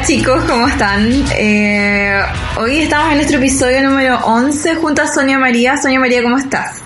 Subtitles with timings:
[0.00, 1.24] Hola chicos, ¿cómo están?
[1.36, 2.22] Eh,
[2.56, 5.76] hoy estamos en nuestro episodio número 11 junto a Sonia María.
[5.76, 6.82] Sonia María, ¿cómo estás?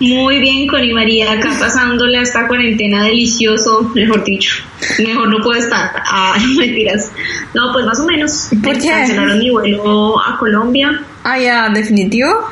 [0.00, 4.64] Muy bien, Connie María, acá pasándole esta cuarentena delicioso, mejor dicho.
[4.98, 5.92] Mejor no puedo estar.
[6.06, 7.12] Ah, mentiras.
[7.54, 8.48] No, pues más o menos.
[8.64, 8.88] ¿Por qué?
[8.88, 11.00] Cancelaron mi vuelo a Colombia.
[11.22, 12.50] Ah, ya, ¿definitivo?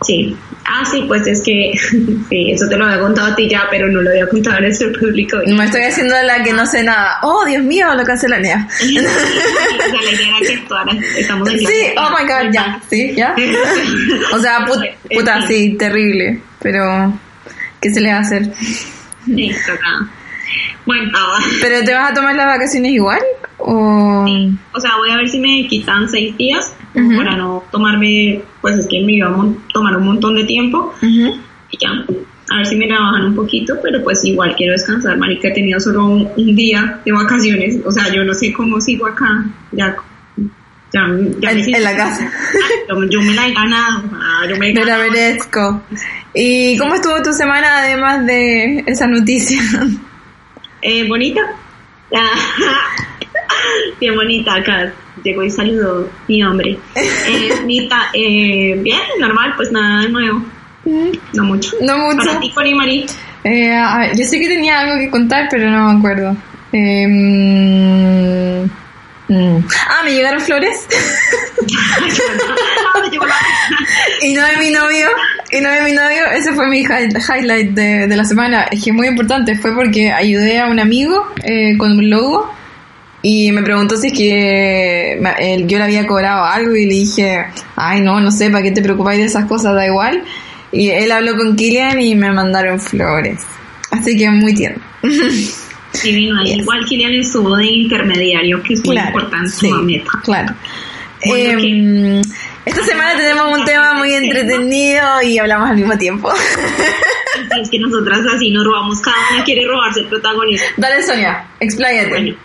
[0.00, 0.34] Sí.
[0.66, 1.72] Ah, sí, pues es que,
[2.28, 4.64] sí, eso te lo había contado a ti ya, pero no lo había contado en
[4.64, 5.36] este público.
[5.46, 7.18] Me estoy haciendo la que no sé nada.
[7.22, 8.66] Oh, Dios mío, lo cancelan ya.
[11.56, 13.34] Sí, oh my god, ya, sí, ya.
[14.32, 16.40] O sea, put- puta, sí, terrible.
[16.60, 17.12] Pero,
[17.80, 18.50] ¿qué se le va a hacer?
[19.26, 20.08] Sí, acá.
[20.86, 21.10] Bueno,
[21.62, 23.20] ¿Pero te vas a tomar las vacaciones igual?
[23.58, 24.24] ¿O...?
[24.72, 28.86] o sea, voy a ver si me quitan seis días Para no tomarme, pues es
[28.86, 30.94] que me iba a tomar un montón de tiempo.
[31.02, 31.90] Y ya,
[32.50, 35.52] a ver si me la bajan un poquito, pero pues igual quiero descansar, marica, he
[35.52, 39.44] tenido solo un, un día de vacaciones, o sea, yo no sé cómo sigo acá,
[39.72, 39.96] ya,
[40.92, 41.08] ya,
[41.40, 42.30] ya me En, en la casa.
[42.88, 45.10] yo, yo me la he ganado, ah, yo me he Me la ganado.
[45.10, 45.82] merezco.
[46.32, 49.60] ¿Y cómo estuvo tu semana además de esa noticia?
[50.82, 51.40] Eh, bonita,
[52.14, 52.28] Ah,
[54.00, 54.92] bien bonita acá,
[55.24, 60.44] llegó y saludó mi hombre, eh, bonita, eh, bien, normal, pues nada de nuevo,
[61.32, 61.72] no mucho.
[61.80, 62.26] No mucho.
[62.28, 63.06] Para ti, Cori Mari.
[63.42, 66.36] Eh, a ver, yo sé que tenía algo que contar, pero no me acuerdo.
[66.72, 68.64] Eh, mm,
[69.28, 69.64] mm.
[69.88, 70.86] Ah, me llegaron flores.
[72.94, 73.00] Ah,
[74.22, 75.08] y no de mi novio.
[75.50, 76.26] Y no de mi novio.
[76.34, 77.08] Ese fue mi hi-
[77.38, 78.64] highlight de, de la semana.
[78.70, 79.54] Es que muy importante.
[79.56, 82.52] Fue porque ayudé a un amigo eh, con un logo.
[83.26, 87.46] Y me preguntó si es que él- yo le había cobrado algo y le dije,
[87.74, 89.74] ay no, no sé, ¿para qué te preocupáis de esas cosas?
[89.74, 90.22] Da igual.
[90.70, 93.40] Y él habló con Kilian y me mandaron flores.
[93.90, 94.82] Así que muy tierno.
[96.02, 100.10] Divino, ahí igual Kilian estuvo de intermediario, que es muy importante sí, meta.
[100.22, 100.54] claro.
[101.26, 102.20] Bueno, Em,
[102.66, 106.30] esta semana tenemos un tema muy entretenido y hablamos al mismo tiempo.
[107.62, 110.64] Es que nosotras así nos robamos, cada una quiere robarse el protagonista.
[110.76, 112.08] Dale, Sonia, expláyate.
[112.10, 112.36] Bueno,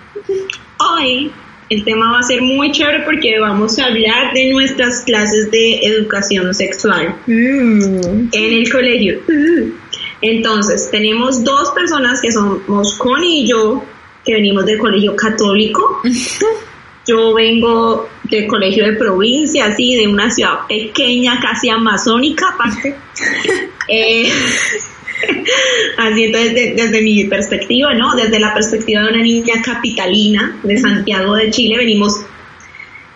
[0.79, 1.31] hoy
[1.69, 5.79] el tema va a ser muy chévere porque vamos a hablar de nuestras clases de
[5.85, 8.29] educación sexual Mm.
[8.31, 9.19] en el colegio.
[10.21, 13.83] Entonces, tenemos dos personas que somos Connie y yo,
[14.25, 16.01] que venimos del colegio católico.
[17.07, 22.95] Yo vengo del colegio de provincia, así, de una ciudad pequeña, casi amazónica, aparte.
[23.91, 24.31] Eh,
[25.97, 28.15] así, entonces, de- desde mi perspectiva, ¿no?
[28.15, 32.21] Desde la perspectiva de una niña capitalina de Santiago de Chile, venimos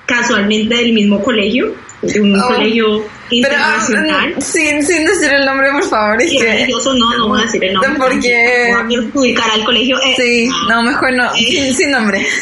[0.06, 2.48] casualmente del mismo colegio, de un Oh.
[2.48, 2.86] colegio
[3.30, 4.34] Pero internacional.
[4.38, 6.22] mm, sin, sin decir el nombre, por favor.
[6.22, 7.92] Es religioso no, no voy a decir el nombre.
[7.98, 9.98] Porque- Voy a perjudicar al colegio.
[10.04, 11.34] eh, sí, no, mejor no.
[11.36, 11.46] Eh.
[11.48, 12.26] Sin, sin nombre.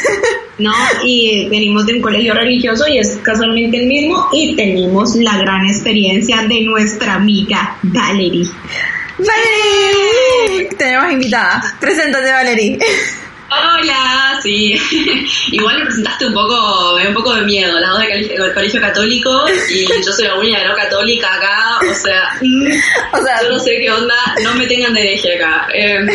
[0.57, 0.71] No,
[1.03, 5.65] y venimos de un colegio religioso y es casualmente el mismo y tenemos la gran
[5.65, 8.45] experiencia de nuestra amiga Valerie.
[9.17, 10.69] ¡Valerie!
[10.77, 11.61] Tenemos invitada.
[11.79, 12.79] Preséntate, Valerie.
[13.51, 14.79] Hola, sí.
[15.51, 19.45] Igual me presentaste un poco, un poco de miedo, las dos del colegio, colegio católico
[19.69, 22.39] y yo soy la única no católica acá, o sea,
[23.11, 25.67] O sea, yo no sé qué onda, no me tengan de hereje acá.
[25.73, 26.07] Em,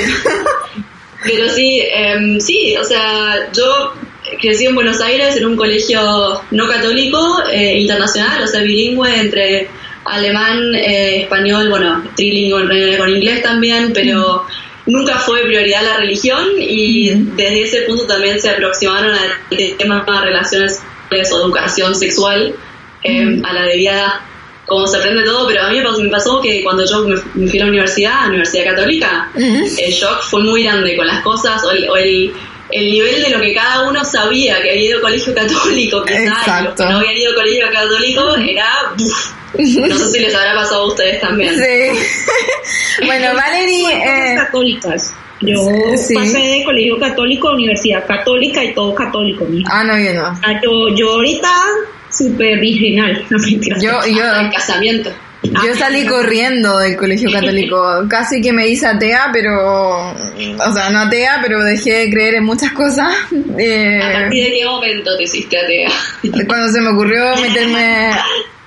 [1.24, 3.92] pero sí, em, sí, o sea, yo
[4.40, 9.68] crecí en Buenos Aires en un colegio no católico, eh, internacional, o sea, bilingüe entre
[10.08, 14.46] alemán, eh, español, bueno, trilingüe con inglés también, pero
[14.86, 20.20] nunca fue prioridad la religión y desde ese punto también se aproximaron al tema de
[20.20, 20.80] relaciones
[21.10, 22.54] o educación sexual
[23.02, 24.22] eh, a la debida
[24.66, 27.16] como se aprende todo, pero a mí me pasó, me pasó que cuando yo me,
[27.48, 31.22] fui a la universidad, a la Universidad Católica, el shock fue muy grande con las
[31.22, 32.32] cosas o el, o el,
[32.72, 36.76] el nivel de lo que cada uno sabía que había ido a colegio católico, quizás,
[36.78, 38.92] no habían ido a colegio católico, era...
[38.98, 39.32] uf.
[39.58, 41.54] No sé si les habrá pasado a ustedes también.
[41.54, 42.00] sí.
[43.06, 43.92] bueno, Valerie.
[43.92, 45.12] Eh, católicas.
[45.42, 46.14] Yo Sí.
[46.14, 49.68] pasé de colegio católico a universidad católica y todo católico, mija.
[49.70, 50.24] ah, no, yo no.
[50.42, 51.50] Ah, Yo, yo ahorita
[52.10, 53.82] súper virginal, no mentiras.
[53.82, 54.22] Yo, Hasta el yo,
[54.54, 55.10] casamiento.
[55.42, 57.84] yo salí corriendo del colegio católico.
[58.08, 60.10] Casi que me hice atea, pero.
[60.12, 63.08] O sea, no atea, pero dejé de creer en muchas cosas.
[63.10, 65.90] ¿A Eh, partir de qué momento te hiciste atea?
[66.46, 68.10] cuando se me ocurrió meterme.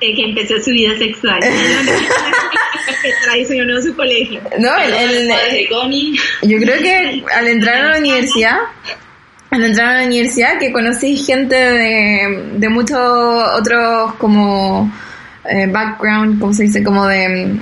[0.01, 1.40] De que empezó su vida sexual.
[3.01, 4.42] que traicionó su colegio.
[4.60, 4.94] No, el,
[5.31, 6.19] el- Connie.
[6.44, 8.57] yo creo que al entrar a la universidad,
[9.51, 12.98] al entrar a la universidad, que conocí gente de, de muchos
[13.57, 14.92] otros como
[15.50, 16.84] eh, background, ¿cómo se dice?
[16.84, 17.57] Como de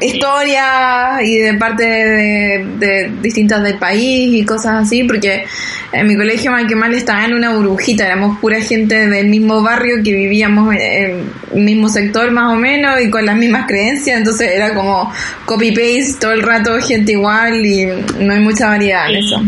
[0.00, 5.44] historias y de parte de, de distintas del país y cosas así, porque
[5.92, 9.62] en mi colegio mal que mal estaba en una burbujita, éramos pura gente del mismo
[9.62, 14.18] barrio que vivíamos en el mismo sector más o menos y con las mismas creencias,
[14.18, 15.12] entonces era como
[15.44, 17.86] copy-paste todo el rato, gente igual y
[18.18, 19.42] no hay mucha variedad en eso.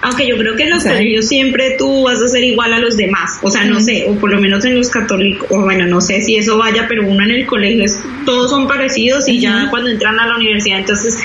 [0.00, 2.96] Aunque yo creo que en los colegios siempre tú vas a ser igual a los
[2.96, 3.38] demás.
[3.42, 6.20] O sea, no sé, o por lo menos en los católicos, o bueno, no sé
[6.20, 9.90] si eso vaya, pero uno en el colegio es, todos son parecidos y ya cuando
[9.90, 11.18] entran a la universidad entonces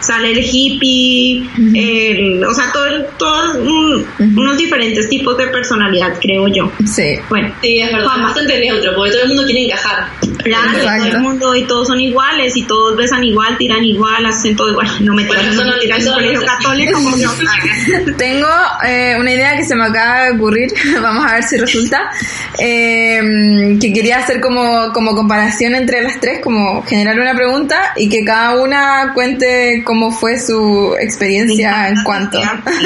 [0.00, 2.86] sale el hippie, el, o sea, todo,
[3.18, 6.70] todos unos diferentes tipos de personalidad, creo yo.
[6.86, 7.18] Sí.
[7.28, 10.08] Bueno, sí, es verdad, bastante neutro, porque todo el mundo quiere encajar.
[10.42, 14.56] Claro, todo el mundo y todos son iguales y todos besan igual, tiran igual, hacen
[14.56, 14.88] todo igual.
[15.00, 17.30] No me tiran, no, no tiran en colegio católico como yo.
[18.16, 18.48] Tengo
[18.86, 20.72] eh, una idea que se me acaba de ocurrir,
[21.02, 22.10] vamos a ver si resulta,
[22.58, 23.20] eh,
[23.80, 28.24] que quería hacer como, como comparación entre las tres, como generar una pregunta y que
[28.24, 32.38] cada una cuente cómo fue su experiencia en cuanto.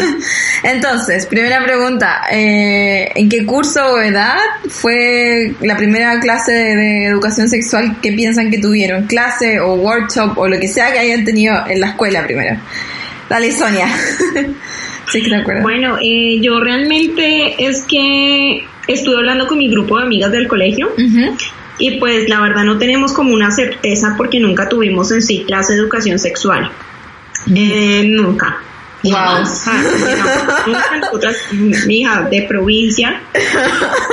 [0.62, 4.36] Entonces, primera pregunta, eh, ¿en qué curso o edad
[4.68, 9.08] fue la primera clase de, de educación sexual que piensan que tuvieron?
[9.08, 12.56] ¿Clase o workshop o lo que sea que hayan tenido en la escuela primero?
[13.28, 13.88] Dale, Sonia.
[15.10, 15.64] Sí, que te acuerdas.
[15.64, 20.90] Bueno, eh, yo realmente es que estuve hablando con mi grupo de amigas del colegio
[21.78, 25.74] y pues la verdad no tenemos como una certeza porque nunca tuvimos en sí clase
[25.74, 26.70] de educación sexual.
[27.54, 28.62] Eh, nunca.
[29.04, 29.40] Wow.
[30.66, 31.36] nunca nosotras,
[31.86, 33.20] mi hija de provincia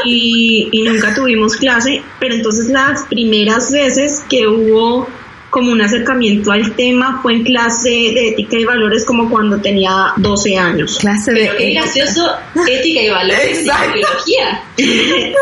[0.04, 5.08] y, y nunca tuvimos clase, pero entonces las primeras veces que hubo
[5.50, 10.14] como un acercamiento al tema fue en clase de ética y valores como cuando tenía
[10.18, 10.98] 12 años.
[11.00, 12.36] Clase de Pero qué gracioso,
[12.68, 14.64] ética y valores y biología.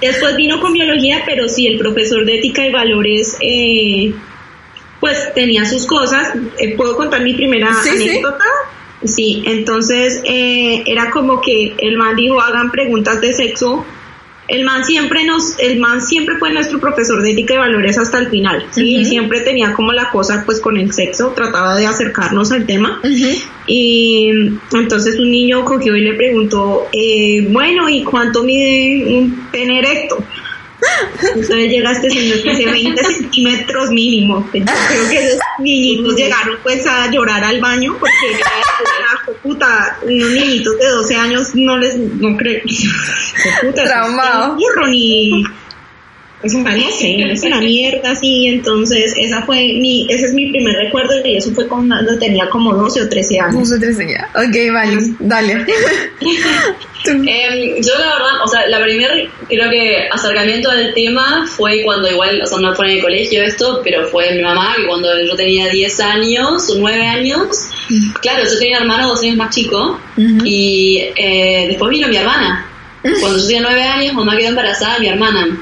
[0.00, 4.14] Después vino con biología, pero sí, el profesor de ética y valores, eh,
[5.00, 6.34] pues tenía sus cosas.
[6.58, 8.44] Eh, ¿Puedo contar mi primera Sí, anécdota?
[9.02, 13.84] Sí, entonces eh, era como que el man dijo hagan preguntas de sexo.
[14.46, 18.18] El man siempre nos, el man siempre fue nuestro profesor de ética y valores hasta
[18.18, 22.50] el final, sí, siempre tenía como la cosa pues con el sexo, trataba de acercarnos
[22.50, 23.00] al tema.
[23.68, 24.28] Y
[24.72, 30.18] entonces un niño cogió y le preguntó, eh, bueno, ¿y cuánto mide un pene erecto?
[31.22, 34.48] Entonces llega señor que dice 20 centímetros mínimo.
[34.52, 40.30] Yo creo que esos niñitos llegaron pues a llorar al baño porque era puta, unos
[40.30, 42.62] niñitos de 12 años no les, no creo,
[43.62, 44.48] puta, Traumado.
[44.48, 45.44] no burro ni,
[46.42, 50.50] o sea, no sé, es una mierda así, entonces esa fue mi, ese es mi
[50.50, 53.56] primer recuerdo y eso fue cuando tenía como 12 o 13 años.
[53.56, 54.26] Puse tres ya.
[54.34, 55.66] Ok, vale, dale.
[57.06, 62.10] Em, yo la verdad, o sea, la primer creo que acercamiento al tema fue cuando
[62.10, 65.08] igual, o sea, no fue en el colegio esto, pero fue mi mamá, que cuando
[65.22, 67.70] yo tenía 10 años o 9 años,
[68.20, 70.44] claro, yo tenía un hermano dos años más chico, Ujú.
[70.44, 72.66] y eh, después vino mi hermana.
[73.02, 75.58] Cuando yo tenía 9 años, mamá quedó embarazada de mi hermana.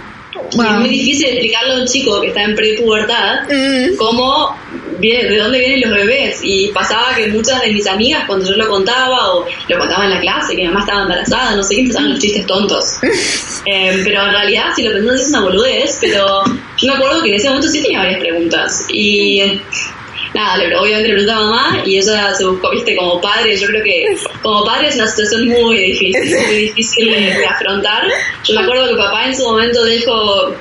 [0.55, 0.65] Wow.
[0.67, 3.97] es muy difícil explicarle a un chico que está en prepubertad Mm.
[3.97, 4.57] cómo
[4.99, 8.57] viene, de dónde vienen los bebés y pasaba que muchas de mis amigas cuando yo
[8.57, 11.75] lo contaba o lo contaba en la clase que mi mamá estaba embarazada no sé
[11.77, 12.99] qué empezaban los chistes tontos
[13.71, 16.43] Eh, pero en realidad si lo pensás es una boludez pero
[16.79, 19.61] yo me acuerdo que en ese momento sí tenía varias preguntas y
[20.39, 23.67] nada le- obviamente le pregunté a mamá y ella se buscó viste como padre yo
[23.67, 24.05] creo que
[24.43, 26.15] como padre es una situación muy difícil
[26.47, 28.03] muy difícil de, de afrontar
[28.45, 30.55] yo me acuerdo que papá en su momento dijo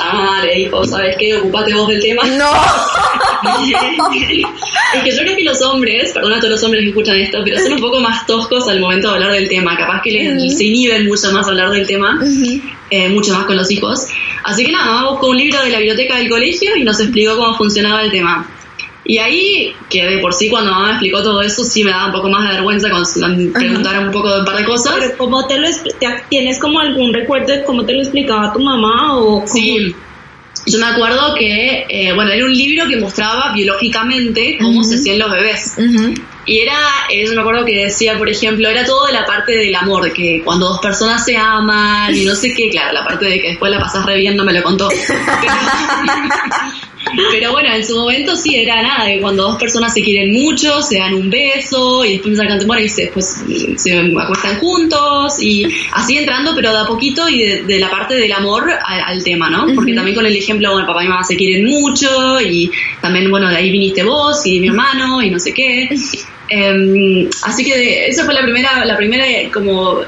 [0.00, 2.50] a mamá le dijo sabes qué ocupate vos del tema No.
[4.94, 7.38] es que yo creo que los hombres, perdona a todos los hombres que escuchan esto,
[7.44, 9.76] pero son un poco más toscos al momento de hablar del tema.
[9.76, 12.18] Capaz que les, se inhiben mucho más a hablar del tema,
[12.90, 14.06] eh, mucho más con los hijos.
[14.44, 17.36] Así que nada, mamá buscó un libro de la biblioteca del colegio y nos explicó
[17.36, 18.48] cómo funcionaba el tema.
[19.06, 22.06] Y ahí, que de por sí cuando mamá me explicó todo eso, sí me daba
[22.06, 22.88] un poco más de vergüenza
[23.28, 24.94] me preguntaron un poco de un par de cosas.
[24.98, 28.60] Pero ¿cómo te lo te- tienes como algún recuerdo de cómo te lo explicaba tu
[28.60, 29.46] mamá o cómo?
[29.46, 29.94] Sí.
[30.66, 35.18] Yo me acuerdo que, eh, bueno, era un libro que mostraba biológicamente cómo se hacían
[35.18, 35.74] los bebés.
[36.46, 36.78] Y era,
[37.10, 40.10] eh, yo me acuerdo que decía, por ejemplo, era todo de la parte del amor,
[40.14, 43.48] que cuando dos personas se aman y no sé qué, claro, la parte de que
[43.48, 44.88] después la pasás re bien no me lo contó.
[44.88, 45.20] Pero,
[47.30, 50.82] pero bueno, en su momento sí era nada, que cuando dos personas se quieren mucho,
[50.82, 55.40] se dan un beso y después sacan temor y se, después mm, se acuestan juntos
[55.40, 59.00] y así entrando, pero de a poquito y de, de la parte del amor al,
[59.00, 59.66] al tema, ¿no?
[59.74, 63.48] Porque también con el ejemplo, bueno, papá y mamá se quieren mucho y también, bueno,
[63.48, 65.88] de ahí viniste vos y mi hermano y no sé qué.
[66.48, 70.00] Em, así que esa fue la primera, la primera eh, como,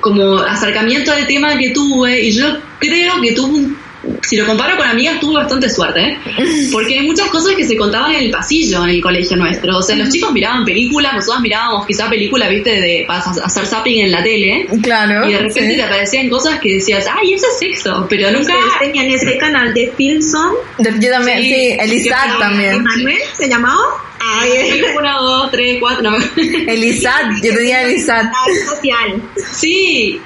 [0.00, 2.46] como acercamiento al tema que tuve y yo
[2.78, 3.83] creo que tuve un
[4.22, 6.18] si lo comparo con amigas, tuve bastante suerte, ¿eh?
[6.72, 9.78] porque hay muchas cosas que se contaban en el pasillo en el colegio nuestro.
[9.78, 14.04] O sea, los chicos miraban películas, nosotros mirábamos quizá películas, viste, de para hacer zapping
[14.04, 14.66] en la tele.
[14.82, 15.28] Claro.
[15.28, 15.76] Y de repente sí.
[15.76, 18.54] te aparecían cosas que decías, ay, eso es sexo, pero nunca...
[18.54, 20.52] Ustedes tenían ese canal de Filson.
[20.78, 22.82] Yo también, Sí, sí, también.
[22.82, 23.82] ¿Manuel se llamaba?
[24.26, 26.16] Ay, Una, dos, tres, cuatro, no.
[26.66, 28.22] El ISAT, yo tenía el ISAT.
[28.22, 29.22] canal social.
[29.52, 30.20] Sí,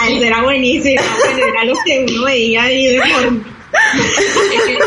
[0.00, 1.02] Ay, eso era buenísimo.
[1.18, 3.40] Bueno, era lo que uno veía ahí de forma.
[3.94, 4.78] es que,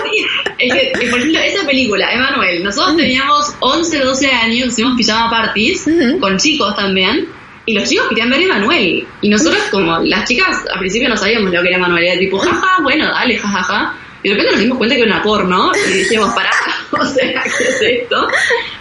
[0.60, 5.30] es que, eh, por ejemplo, esa película, Emanuel, nosotros teníamos 11, 12 años, hacíamos pijama
[5.30, 5.86] parties
[6.20, 7.28] con chicos también,
[7.66, 11.52] y los chicos querían ver Emanuel, y nosotros como, las chicas al principio no sabíamos
[11.52, 13.96] lo que era Emanuel, era tipo, jaja, bueno, dale, jajaja,
[14.26, 16.50] y de repente nos dimos cuenta que era una porno, y dijimos, pará,
[16.92, 18.28] o sea, ¿qué es esto?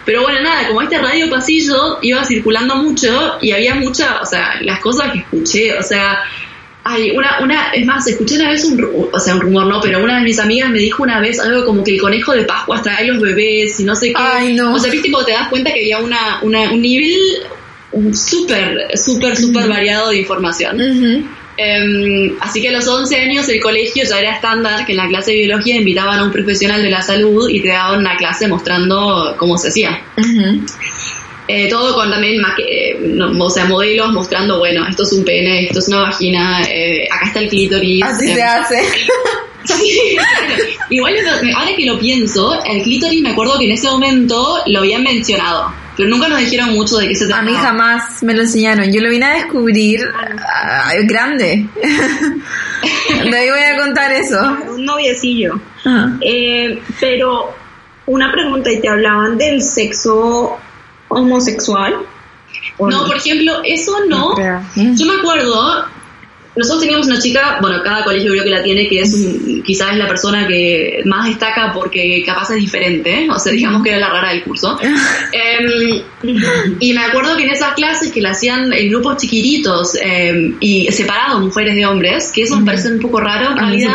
[0.06, 4.54] Pero bueno, nada, como este radio pasillo iba circulando mucho, y había mucha, o sea,
[4.62, 6.22] las cosas que escuché, o sea,
[6.86, 10.04] Ay, una, una, es más, escuché una vez un, o sea, un rumor, no, pero
[10.04, 12.82] una de mis amigas me dijo una vez algo como que el conejo de Pascua
[12.82, 14.14] trae los bebés y no sé qué.
[14.18, 14.74] Ay, no.
[14.74, 17.18] O sea, viste, cuando te das cuenta que había una, una, un nivel
[18.12, 20.78] súper, súper, súper variado de información.
[20.78, 21.26] Ujú.
[21.56, 25.06] Em, así que a los 11 años el colegio ya era estándar que en la
[25.06, 28.48] clase de biología invitaban a un profesional de la salud y te daban una clase
[28.48, 30.02] mostrando cómo se hacía.
[31.46, 35.66] Eh, todo con también eh, no, o sea, modelos mostrando, bueno, esto es un pene,
[35.66, 38.02] esto es una vagina, eh, acá está el clítoris.
[38.02, 38.82] Así eh, se hace.
[39.64, 40.62] Sí, claro.
[40.90, 41.14] Igual
[41.56, 45.72] ahora que lo pienso, el clítoris me acuerdo que en ese momento lo habían mencionado,
[45.96, 47.50] pero nunca nos dijeron mucho de qué se A trataba.
[47.50, 48.92] mí jamás me lo enseñaron.
[48.92, 50.00] Yo lo vine a descubrir
[50.46, 51.66] ah, grande.
[53.30, 54.40] De ahí voy a contar eso.
[54.74, 55.58] Un noviecillo.
[55.84, 56.16] Ajá.
[56.20, 57.54] Eh, pero
[58.06, 60.58] una pregunta, ¿y te hablaban del sexo
[61.08, 61.96] homosexual?
[62.76, 64.34] ¿O No, por ejemplo, eso no.
[64.74, 65.86] Yo me acuerdo,
[66.56, 69.92] nosotros teníamos una chica, bueno, cada colegio creo que la tiene, que es un- quizás
[69.92, 73.98] es la persona que más destaca porque capaz es diferente, o sea, digamos que era
[73.98, 74.78] la rara del curso.
[75.32, 76.02] Em,
[76.80, 80.90] y me acuerdo que en esas clases que la hacían en grupos chiquititos em, y
[80.92, 83.94] separados, mujeres de hombres, que eso me parece un poco raro en A realidad.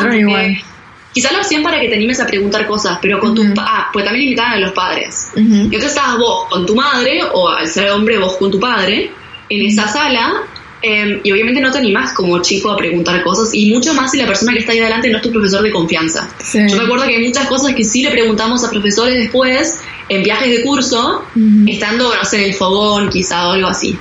[1.12, 3.42] Quizás lo hacían para que te animes a preguntar cosas, pero con Ujú.
[3.44, 3.52] tus...
[3.56, 5.30] pa- Ah, pues también invitaban a los padres.
[5.34, 5.42] Ujú.
[5.42, 9.12] Y entonces estabas vos con tu madre, o al ser hombre vos con tu padre,
[9.50, 10.44] en esa sala,
[10.82, 14.18] eh, y obviamente no te animás como chico a preguntar cosas, y mucho más si
[14.18, 16.30] la persona que está ahí adelante no es tu profesor de confianza.
[16.44, 16.60] Sí.
[16.70, 20.24] Yo me acuerdo que hay muchas cosas que sí le preguntamos a profesores después, en
[20.24, 21.24] viajes de curso,
[21.68, 23.98] estando, no sé, en el fogón quizá o algo así.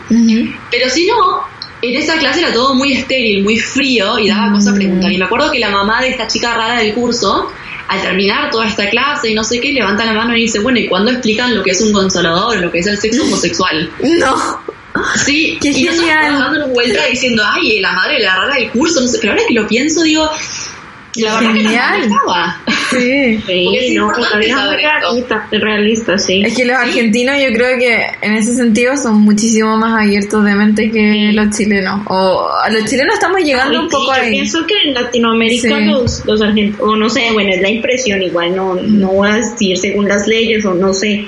[0.71, 1.43] Pero si no,
[1.83, 5.13] en esa clase era todo muy estéril, muy frío y daba cosa a preguntar.
[5.13, 7.51] Y me acuerdo que la mamá de esta chica rara del curso,
[7.89, 10.79] al terminar toda esta clase y no sé qué, levanta la mano y dice, bueno,
[10.79, 13.91] ¿y cuándo explican lo que es un consolador, lo que es el sexo homosexual?
[14.03, 14.61] No.
[15.25, 16.17] Sí, ¡Qué y nosotros genial!
[16.17, 19.45] estábamos dándonos vuelta diciendo, ay, la madre la rara del curso, no sé, pero ahora
[19.47, 20.29] que lo pienso, digo,
[21.17, 22.01] la verdad que Genial.
[22.09, 22.61] no estaba.
[22.91, 23.41] Sí.
[23.47, 26.43] Sí, no, realista, realista, sí.
[26.45, 30.55] Es que los argentinos yo creo que en ese sentido son muchísimo más abiertos de
[30.55, 32.01] mente que los chilenos.
[32.07, 34.31] O a los chilenos estamos llegando Ay, un sí, poco yo ahí.
[34.31, 35.85] pienso que en Latinoamérica Sí.
[35.85, 39.35] los, los argentinos, o no sé, bueno, es la impresión, igual no, no voy a
[39.37, 41.25] decir según las leyes o no sé,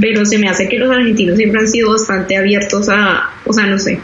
[0.00, 3.66] pero se me hace que los argentinos siempre han sido bastante abiertos a, o sea,
[3.66, 4.00] no sé,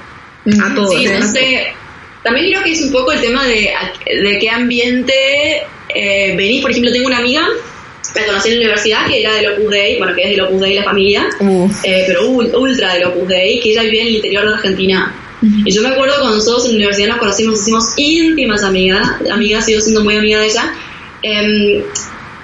[0.62, 0.90] a todo.
[0.90, 1.66] Sí, no sé.
[2.22, 3.70] También creo que es un poco el tema de,
[4.22, 5.12] de qué ambiente
[5.94, 6.62] eh, venís.
[6.62, 7.42] Por ejemplo, tengo una amiga,
[8.14, 10.60] la conocí en la universidad, que era del Opus Dei, bueno, que es del Opus
[10.60, 11.84] Dei la familia, Uf.
[11.84, 15.14] eh, pero ul- ultra del Opus Dei, que ella vivía en el interior de Argentina.
[15.64, 19.08] Y yo me acuerdo cuando nosotros en la universidad nos conocimos, nos hicimos íntimas amigas,
[19.28, 20.72] amigas, sigo siendo muy amiga de ella.
[21.22, 21.82] Em,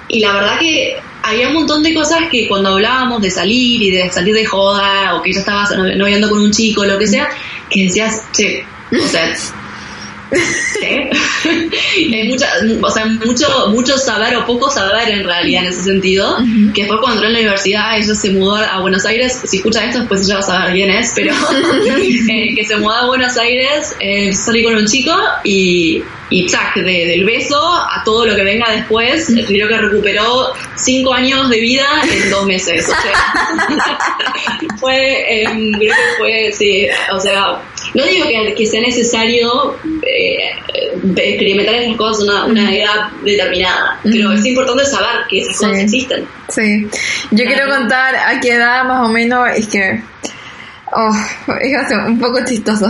[0.09, 3.91] y la verdad que había un montón de cosas que cuando hablábamos de salir y
[3.91, 7.07] de salir de joda, o que ella estaba no- noviando con un chico, lo que
[7.07, 7.29] sea,
[7.69, 9.33] que decías, che, o sea,
[10.31, 11.09] ¿qué?
[12.15, 12.47] Hay mucha,
[12.81, 16.37] o sea, mucho, mucho saber o poco saber en realidad en ese sentido,
[16.73, 19.85] que después cuando entró en la universidad ella se mudó a Buenos Aires, si escucha
[19.85, 21.33] esto después ella va a saber quién es, pero
[22.29, 26.75] eh, que se mudó a Buenos Aires, eh, salí con un chico y, y tac,
[26.75, 31.59] de- del beso a todo lo que venga después, creo que recuperó cinco años de
[31.59, 32.85] vida en dos meses.
[32.87, 33.13] O sea,
[34.79, 37.61] fue, em, creo que fue, sí, o sea,
[37.93, 40.37] no digo que, que sea necesario eh,
[40.73, 45.57] eh, experimentar esas cosas a una, una edad determinada, pero es importante saber que esas
[45.57, 46.25] cosas existen.
[46.49, 46.87] Sí.
[47.31, 50.01] Yo quiero contar a qué edad más o menos es que.
[50.91, 51.15] Oh,
[51.61, 52.87] es un poco chistoso.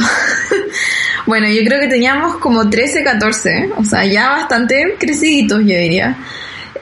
[1.26, 6.18] bueno, yo creo que teníamos como 13, 14, o sea, ya bastante creciditos, yo diría.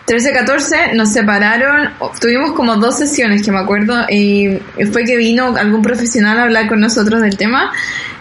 [0.07, 1.89] 13, 14, nos separaron,
[2.21, 4.57] tuvimos como dos sesiones que me acuerdo, y
[4.93, 7.73] fue que vino algún profesional a hablar con nosotros del tema,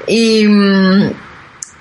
[0.09, 1.11] y, mm,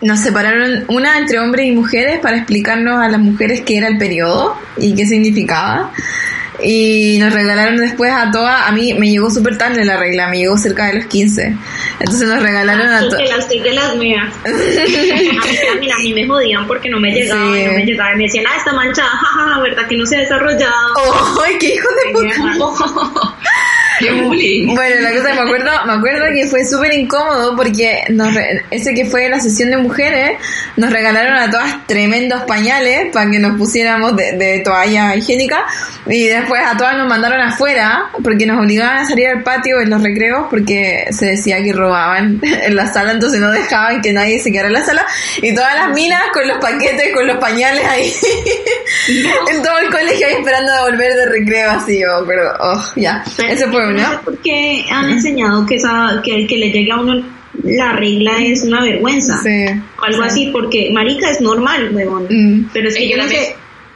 [0.02, 3.98] nos separaron una entre hombres y mujeres para explicarnos a las mujeres qué era el
[3.98, 5.92] periodo y qué significaba.
[6.62, 10.38] Y nos regalaron después a todas, a mí me llegó súper tarde la regla, me
[10.38, 11.56] llegó cerca de los 15.
[12.00, 13.30] Entonces nos regalaron a todas.
[13.30, 14.34] las de las mías.
[14.46, 18.14] a, mí, también, a mí me jodían porque no me llegaba, no me llegaba.
[18.14, 20.94] Y me decían, ah, está manchada, jajaja, ¿verdad que no se ha desarrollado?
[21.44, 23.35] ¡Ay, qué hijo de puta!
[24.76, 28.36] Bueno, la cosa me acuerdo, me acuerdo que fue súper incómodo porque nos
[28.72, 30.38] ese que fue la sesión de mujeres,
[30.76, 35.66] nos regalaron a todas tremendos pañales para que nos pusiéramos de, de toalla higiénica
[36.08, 39.90] y después a todas nos mandaron afuera porque nos obligaban a salir al patio en
[39.90, 44.40] los recreos porque se decía que robaban en la sala, entonces no dejaban que nadie
[44.40, 45.06] se quedara en la sala
[45.42, 48.14] y todas las minas con los paquetes, con los pañales ahí
[49.52, 53.24] en todo el colegio ahí esperando a volver de recreo así, yo, pero oh, ya,
[53.48, 56.92] eso fue no sé por qué han enseñado que, esa, que el que le llegue
[56.92, 57.24] a uno
[57.64, 59.42] la regla es una vergüenza.
[59.42, 59.66] Sí,
[60.06, 62.28] algo así, porque marica es normal, huevón.
[62.30, 62.70] Mm.
[62.74, 63.56] Pero es que yo no sé,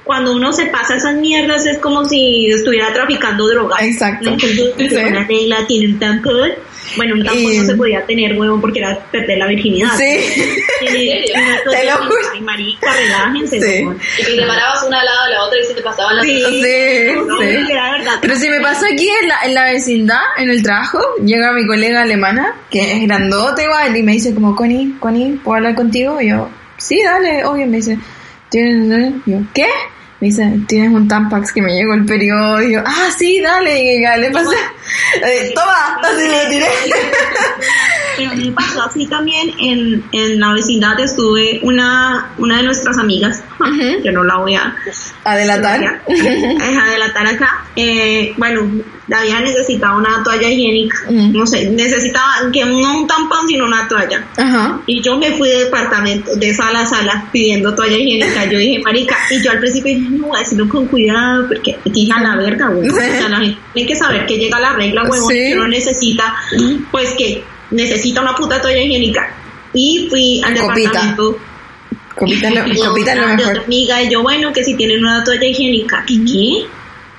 [0.09, 3.79] cuando uno se pasa esas mierdas es como si estuviera traficando drogas.
[3.83, 4.31] Exacto.
[4.31, 6.49] Entonces, una regla tiene un tampón
[6.97, 9.95] bueno, un tampón no se podía tener, huevo, porque era perder la virginidad.
[9.95, 10.17] Sí.
[10.79, 12.27] te lo juro.
[12.33, 13.61] Ay, marica, relájense.
[13.61, 13.87] Sí.
[14.19, 16.25] Y que te parabas una al lado de la otra y se te pasaban las
[16.25, 16.61] Sí, sí.
[16.63, 17.73] sí.
[18.19, 21.67] Pero si me pasó aquí en la, en la vecindad, en el trabajo, llega mi
[21.67, 26.19] colega alemana, que es grandote igual, y me dice como, Connie, Connie, ¿puedo hablar contigo?
[26.19, 27.99] Y yo, sí, dale, obvio, me dice.
[28.51, 29.67] Y yo, ¿qué?
[30.19, 32.61] Me dice, tienes un Tampax que me llegó el periodo.
[32.61, 33.79] Y yo, ah, sí, dale.
[33.79, 34.55] Y le pasé,
[35.25, 36.67] eh, toma, así le tiré.
[38.19, 43.43] Pero me pasó así también en, en la vecindad estuve una, una de nuestras amigas,
[44.03, 44.75] yo no la voy a
[45.23, 47.65] adelantar, adelantar acá.
[47.75, 48.69] Eh, bueno,
[49.11, 54.25] había necesitado una toalla higiénica, no sé, necesitaba que no un tampón sino una toalla.
[54.85, 58.45] Y yo me fui de departamento, de sala a sala, pidiendo toalla higiénica.
[58.45, 61.77] Yo dije, marica, y yo al principio dije, no, voy a decirlo con cuidado, porque
[61.85, 62.89] hija la verga, güey.
[62.89, 66.35] O sea, la gente tiene que saber que llega la regla, güey, que uno necesita,
[66.91, 69.35] pues que necesita una puta toalla higiénica.
[69.73, 71.37] Y fui al departamento.
[72.15, 73.63] Copita lo, copita lo mejor.
[73.65, 76.03] Amiga, y yo, bueno, que si tienen una toalla higiénica.
[76.07, 76.65] ¿Qué?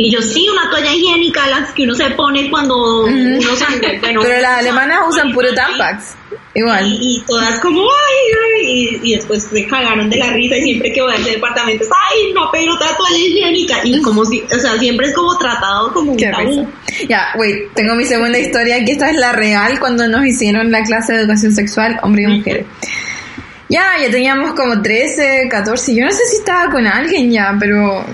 [0.02, 3.98] Y yo, sí, una toalla higiénica, las que uno se pone cuando uno sangre.
[4.00, 6.14] Bueno, Pero las alemanas usan puro Tampax.
[6.54, 6.98] Igual.
[6.98, 11.02] Y, todas como, ay, ay, y, después se cagaron de la risa y siempre que
[11.02, 13.80] voy a ese departamento, ay, no, pero otra toalla higiénica.
[13.84, 16.66] Y como si, o sea, siempre es como tratado como un tabú.
[17.06, 20.82] Ya, wait, tengo mi segunda historia, que esta es la real cuando nos hicieron la
[20.82, 22.64] clase de educación sexual, hombre y mujer.
[23.68, 28.04] Ya, ya teníamos como 13, 14, yo no sé si estaba con alguien ya, pero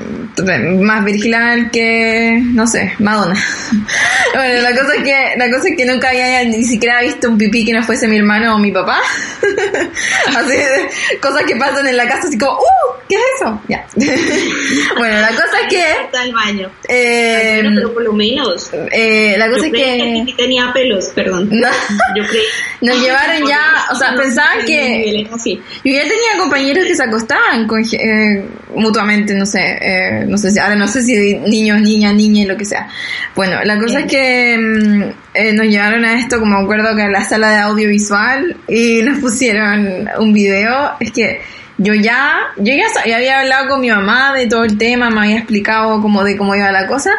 [0.45, 3.35] más virginal que, no sé, Madonna.
[4.35, 7.39] bueno, la cosa es que, la cosa es que nunca había ni siquiera visto un
[7.39, 9.01] pipí que no fuese mi hermano o mi papá.
[10.29, 12.97] así, cosas que pasan en la casa así como, ¡uh!
[13.09, 13.61] ¿Qué es eso?
[13.69, 13.87] Ya.
[14.99, 15.91] bueno, la cosa es que...
[16.05, 16.71] Está el baño.
[16.89, 18.71] Eh, pero por lo menos.
[18.91, 20.25] Eh, la cosa es que...
[20.27, 21.49] que tenía pelos, perdón.
[21.51, 22.43] Yo creí.
[22.81, 25.25] Nos llevaron ya, o sea, pensaban que...
[25.37, 28.45] Yo ya tenía compañeros que se acostaban con, eh,
[28.75, 32.57] mutuamente, no sé, eh, no sé si, ahora no sé si niños, niñas, niñas, lo
[32.57, 32.89] que sea.
[33.35, 35.03] Bueno, la cosa es que mm,
[35.35, 39.19] eh, nos llevaron a esto, como acuerdo que a la sala de audiovisual y nos
[39.19, 40.93] pusieron un video.
[41.01, 41.41] Es que
[41.79, 45.39] yo ya, yo ya, había hablado con mi mamá de todo el tema, me había
[45.39, 47.11] explicado cómo, de cómo iba la cosa.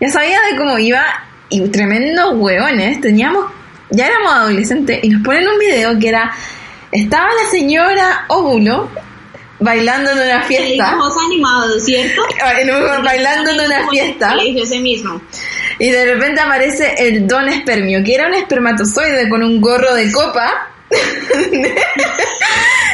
[0.00, 1.04] Ya sabía de cómo iba
[1.48, 3.46] y tremendos hueones, teníamos,
[3.90, 6.32] ya éramos adolescentes y nos ponen un video que era,
[6.90, 8.90] estaba la señora Óvulo
[9.62, 10.96] bailando en una fiesta.
[11.26, 12.22] animado, ¿cierto?
[13.02, 14.36] bailando en una fiesta.
[14.56, 15.20] ese mismo.
[15.78, 20.12] Y de repente aparece el don espermio, que era un espermatozoide con un gorro de
[20.12, 20.68] copa.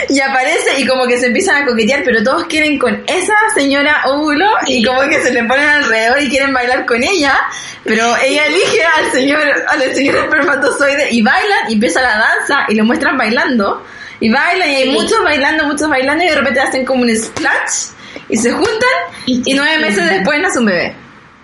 [0.09, 4.03] y aparece y como que se empiezan a coquetear, pero todos quieren con esa señora
[4.07, 7.37] óvulo y como que se le ponen alrededor y quieren bailar con ella,
[7.83, 12.77] pero ella elige al señor, al señor espermatozoide y bailan y empieza la danza y
[12.77, 13.85] lo muestran bailando
[14.21, 17.91] y bailan y hay muchos bailando, muchos bailando y de repente hacen como un splash
[18.29, 18.89] y se juntan
[19.27, 20.95] y, nueve meses después nace un bebé.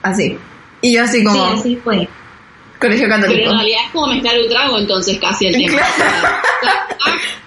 [0.03, 0.39] Así.
[0.81, 1.53] Y yo así como...
[1.53, 2.09] Sí, así fue.
[2.79, 3.39] Colegio católico.
[3.39, 5.79] Pero en realidad es como mezclar un trago entonces casi el tiempo.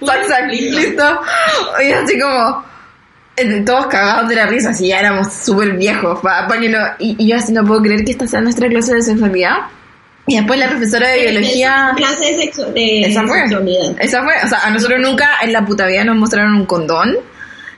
[0.00, 1.20] Exacto, listo.
[1.84, 2.64] Y así como
[3.36, 6.20] eh, todos cagados de la risa, así ya éramos súper viejos,
[6.98, 9.58] y, y, yo así no puedo creer que esta sea nuestra clase de sexualidad.
[10.28, 11.92] Y después la profesora de biología.
[11.96, 13.44] Clase de, sexo, de esa fue.
[13.98, 14.34] Esa fue.
[14.44, 17.16] O sea, a nosotros nunca en la puta vida nos mostraron un condón.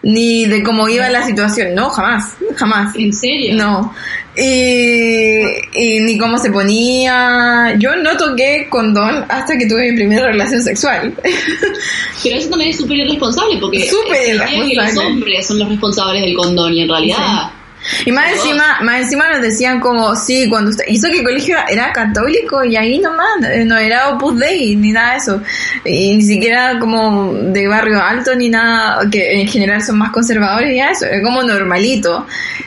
[0.02, 1.74] Ni de cómo iba la situación.
[1.74, 2.32] No, jamás.
[2.56, 2.96] Jamás.
[2.96, 3.54] ¿En serio?
[3.54, 3.94] No.
[4.34, 5.42] Y,
[5.74, 7.74] y ni cómo se ponía.
[7.78, 11.12] Yo no toqué condón hasta que tuve mi primera relación sexual.
[12.22, 14.74] Pero eso también es súper irresponsable porque Súper irresponsable.
[14.94, 17.50] los hombres son los responsables del condón y en realidad
[18.04, 21.56] Y más encima, más encima nos decían como, sí, cuando usted, hizo que el colegio
[21.68, 25.42] era católico y ahí nomás, eh, no era Opus Dei ni nada de eso.
[25.84, 30.72] Y ni siquiera como de barrio alto ni nada, que en general son más conservadores
[30.72, 32.26] y eso, era como normalito.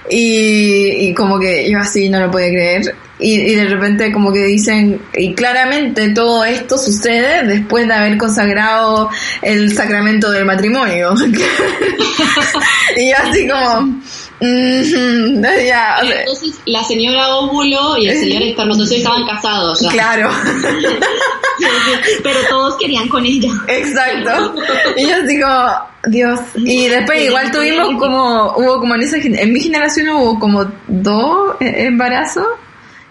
[0.09, 2.95] Y, y como que yo así no lo podía creer.
[3.19, 8.17] Y, y de repente como que dicen, y claramente todo esto sucede después de haber
[8.17, 9.09] consagrado
[9.41, 11.13] el sacramento del matrimonio.
[12.97, 14.01] y así como,
[14.43, 19.89] mm, ya, o sea, entonces la señora óvulo y el señor espermatozoide estaban casados ya.
[19.91, 20.29] claro,
[22.23, 23.51] Pero todos querían con ella.
[23.67, 24.55] exacto.
[24.97, 25.73] Y yo como,
[26.07, 26.39] Dios.
[26.55, 31.55] Y después igual tuvimos como, hubo como en esa, en mi generación hubo como dos
[31.59, 32.47] eh, embarazos.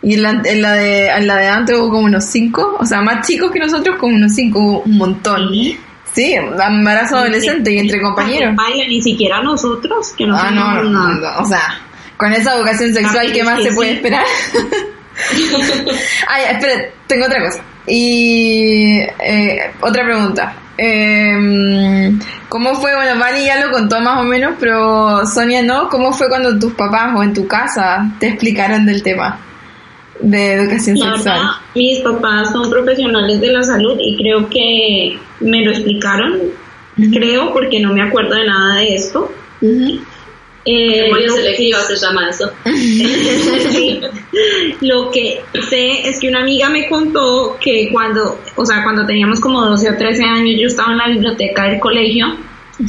[0.02, 2.84] Y en la, en la de, en la de antes hubo como unos cinco, o
[2.84, 5.50] sea, más chicos que nosotros, como unos cinco, hubo un montón.
[5.52, 5.78] Sí,
[6.16, 8.54] embarazo adolescente y entre compañeros.
[8.54, 11.80] Baila, ni siquiera nosotros, que no Ah, no, no, no, o sea,
[12.16, 13.96] con esa vocación sexual, ¿qué más que se puede sí.
[13.96, 14.24] esperar?
[16.28, 17.60] Ay, espera, tengo otra cosa.
[17.86, 20.54] Y eh, otra pregunta.
[20.78, 22.12] Eh,
[22.48, 22.94] ¿Cómo fue?
[22.94, 25.88] Bueno, Vali ya lo contó más o menos, pero Sonia no.
[25.88, 29.38] ¿Cómo fue cuando tus papás o en tu casa te explicaron del tema
[30.20, 31.34] de educación La sexual?
[31.38, 36.38] verdad, mis papás son profesionales de la salud y creo que me lo explicaron,
[37.12, 39.32] creo, porque no me acuerdo de nada de esto.
[40.64, 42.52] Eh, Memoria lo- selectiva se llama eso.
[43.72, 44.00] Sí.
[44.82, 49.40] Lo que sé es que una amiga me contó que cuando, o sea, cuando teníamos
[49.40, 52.26] como 12 o 13 años, yo estaba en la biblioteca del colegio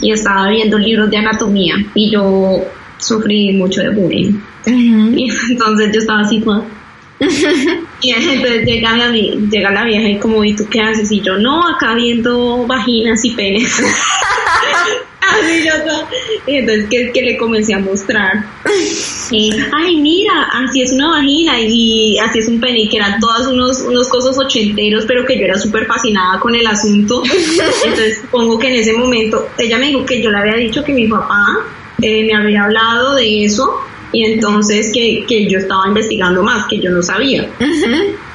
[0.01, 2.63] y estaba viendo libros de anatomía y yo
[2.97, 4.33] sufrí mucho de bullying.
[4.67, 6.65] Y entonces yo estaba así como...
[8.01, 11.09] Y entonces llega la, llega la vieja y como, ¿y tú qué haces?
[11.09, 13.81] Y yo, no, acá viendo vaginas y penes.
[15.21, 15.71] Así yo.
[16.45, 18.45] Y entonces que, que le comencé a mostrar.
[19.31, 23.19] Y, ay, mira, así es una vagina y así es un pene, y que eran
[23.19, 27.23] todas unos, unos cosas ochenteros, pero que yo era súper fascinada con el asunto.
[27.85, 30.93] Entonces supongo que en ese momento, ella me dijo que yo le había dicho que
[30.93, 31.41] mi papá
[32.01, 33.81] eh, me había hablado de eso
[34.13, 37.49] y entonces que, que yo estaba investigando más, que yo no sabía.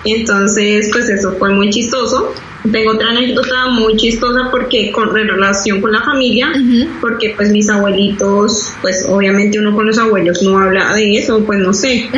[0.04, 2.34] Entonces, pues eso fue muy chistoso.
[2.70, 6.52] Tengo otra anécdota muy chistosa porque con en relación con la familia,
[7.00, 11.60] porque pues mis abuelitos, pues obviamente uno con los abuelos no habla de eso, pues
[11.60, 12.10] no sé.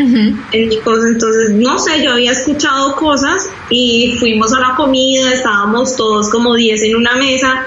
[0.53, 6.55] Entonces, no sé, yo había escuchado cosas y fuimos a la comida, estábamos todos como
[6.55, 7.67] 10 en una mesa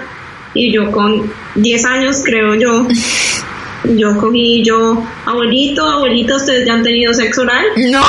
[0.56, 2.88] y yo con 10 años, creo yo,
[3.96, 7.66] yo cogí yo, abuelito, abuelita, ustedes ya han tenido sexo oral.
[7.92, 8.04] No.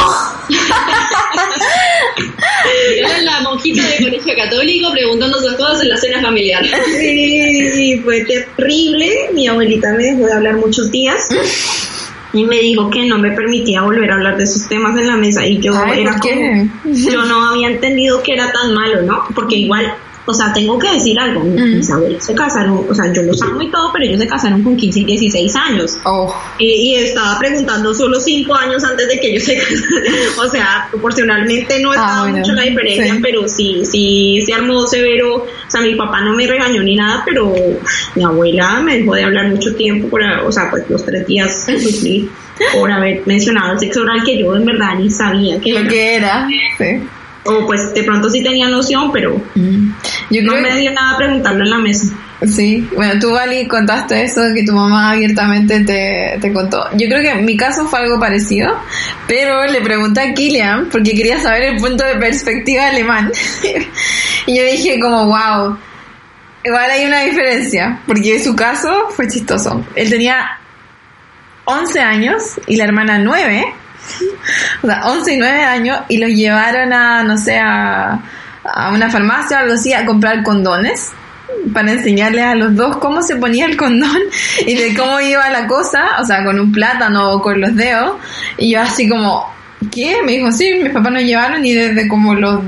[2.97, 6.65] Era la monjita de colegio católico preguntando esas cosas en la cena familiar.
[6.87, 9.31] Sí, fue terrible.
[9.33, 11.29] Mi abuelita me dejó de hablar muchos días
[12.33, 15.17] y me dijo que no me permitía volver a hablar de esos temas en la
[15.17, 16.69] mesa y yo Ay, era ¿por qué?
[16.83, 19.25] como- yo no había entendido que era tan malo, ¿no?
[19.35, 19.95] Porque igual,
[20.27, 21.77] o sea, tengo que decir algo, Mm.
[21.77, 24.63] mis abuelos se casaron, o sea, yo los amo y todo, pero ellos se casaron
[24.63, 25.99] con 15 y 16 años.
[26.05, 26.35] Oh.
[26.59, 30.15] Y, y estaba preguntando solo 5 años antes de que ellos se casaran.
[30.39, 33.21] O sea, proporcionalmente no estaba Ah, bueno, mucho la diferencia, sí.
[33.23, 35.37] pero sí, sí, se armó severo.
[35.37, 37.53] O sea, mi papá no me regañó ni nada, pero
[38.15, 41.67] mi abuela me dejó de hablar mucho tiempo, por, o sea, pues los tres días
[42.73, 45.89] por haber mencionado el sexo oral que yo en verdad ni sabía que Lo era.
[45.89, 46.49] que era.
[46.79, 46.85] Sí.
[47.47, 49.91] O pues de pronto sí tenía noción, pero Mm.
[50.31, 52.15] Yo no creo me dio nada preguntarlo en la mesa.
[52.47, 56.85] Sí, bueno, tú, Vali, contaste eso que tu mamá abiertamente te, te contó.
[56.93, 58.79] Yo creo que en mi caso fue algo parecido,
[59.27, 63.31] pero le pregunté a Kilian porque quería saber el punto de perspectiva alemán.
[64.47, 65.79] y yo dije como, wow,
[66.65, 69.85] igual hay una diferencia, porque su caso fue chistoso.
[69.95, 70.59] Él tenía
[71.65, 73.65] 11 años y la hermana 9,
[74.83, 78.21] o sea, 11 y 9 años, y los llevaron a, no sé, a,
[78.64, 81.12] a una farmacia o algo así a comprar condones
[81.72, 84.18] para enseñarles a los dos cómo se ponía el condón
[84.66, 88.16] y de cómo iba la cosa, o sea, con un plátano o con los dedos.
[88.59, 89.53] Y yo así como,
[89.92, 90.18] ¿qué?
[90.24, 92.61] Me dijo, sí, mis papás nos llevaron y desde como los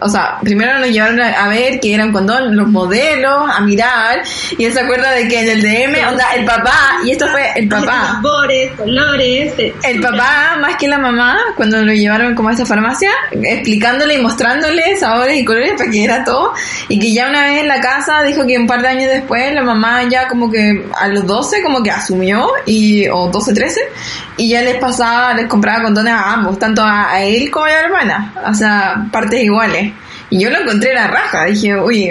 [0.00, 4.22] o sea, primero nos llevaron a, ver que era un condón, los modelos, a mirar,
[4.56, 7.52] y él se acuerda de que en el DM, onda, el papá, y esto fue
[7.56, 8.20] el papá.
[8.22, 9.54] Sabores, colores.
[9.58, 14.14] eh, El papá, más que la mamá, cuando lo llevaron como a esa farmacia, explicándole
[14.14, 16.52] y mostrándole sabores y colores para que era todo,
[16.88, 19.52] y que ya una vez en la casa dijo que un par de años después
[19.54, 23.80] la mamá ya como que a los 12 como que asumió, y o 12, 13,
[24.36, 27.68] y ya les pasaba, les compraba condones a ambos, tanto a, a él como a
[27.68, 29.87] la hermana, o sea, partes iguales.
[30.30, 32.10] Y yo lo encontré la raja, dije, uy,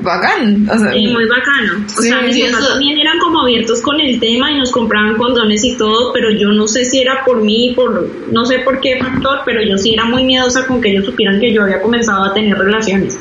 [0.00, 0.68] bacán.
[0.72, 1.84] O sea, Y muy bacano.
[1.84, 4.70] O Sí, sea, mis papás eso- también eran como abiertos con el tema y nos
[4.70, 8.60] compraban condones y todo, pero yo no sé si era por mí, por no sé
[8.60, 11.62] por qué factor, pero yo sí era muy miedosa con que ellos supieran que yo
[11.64, 13.18] había comenzado a tener relaciones.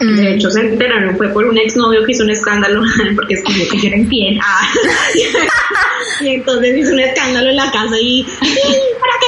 [0.00, 0.16] mm.
[0.16, 2.82] De hecho, se enteraron, fue por un exnovio que hizo un escándalo,
[3.14, 4.38] porque escribió que yo era infiel.
[4.42, 4.68] Ah.
[6.20, 9.25] y entonces hizo un escándalo en la casa y, para que sepan,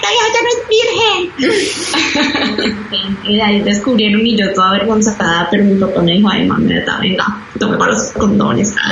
[0.00, 1.16] esta ya no es virgen.
[3.24, 6.98] y ahí descubrieron y yo toda avergonzada, pero mi papá me dijo, ay, mami, neta,
[7.00, 8.74] venga, tome para los condones.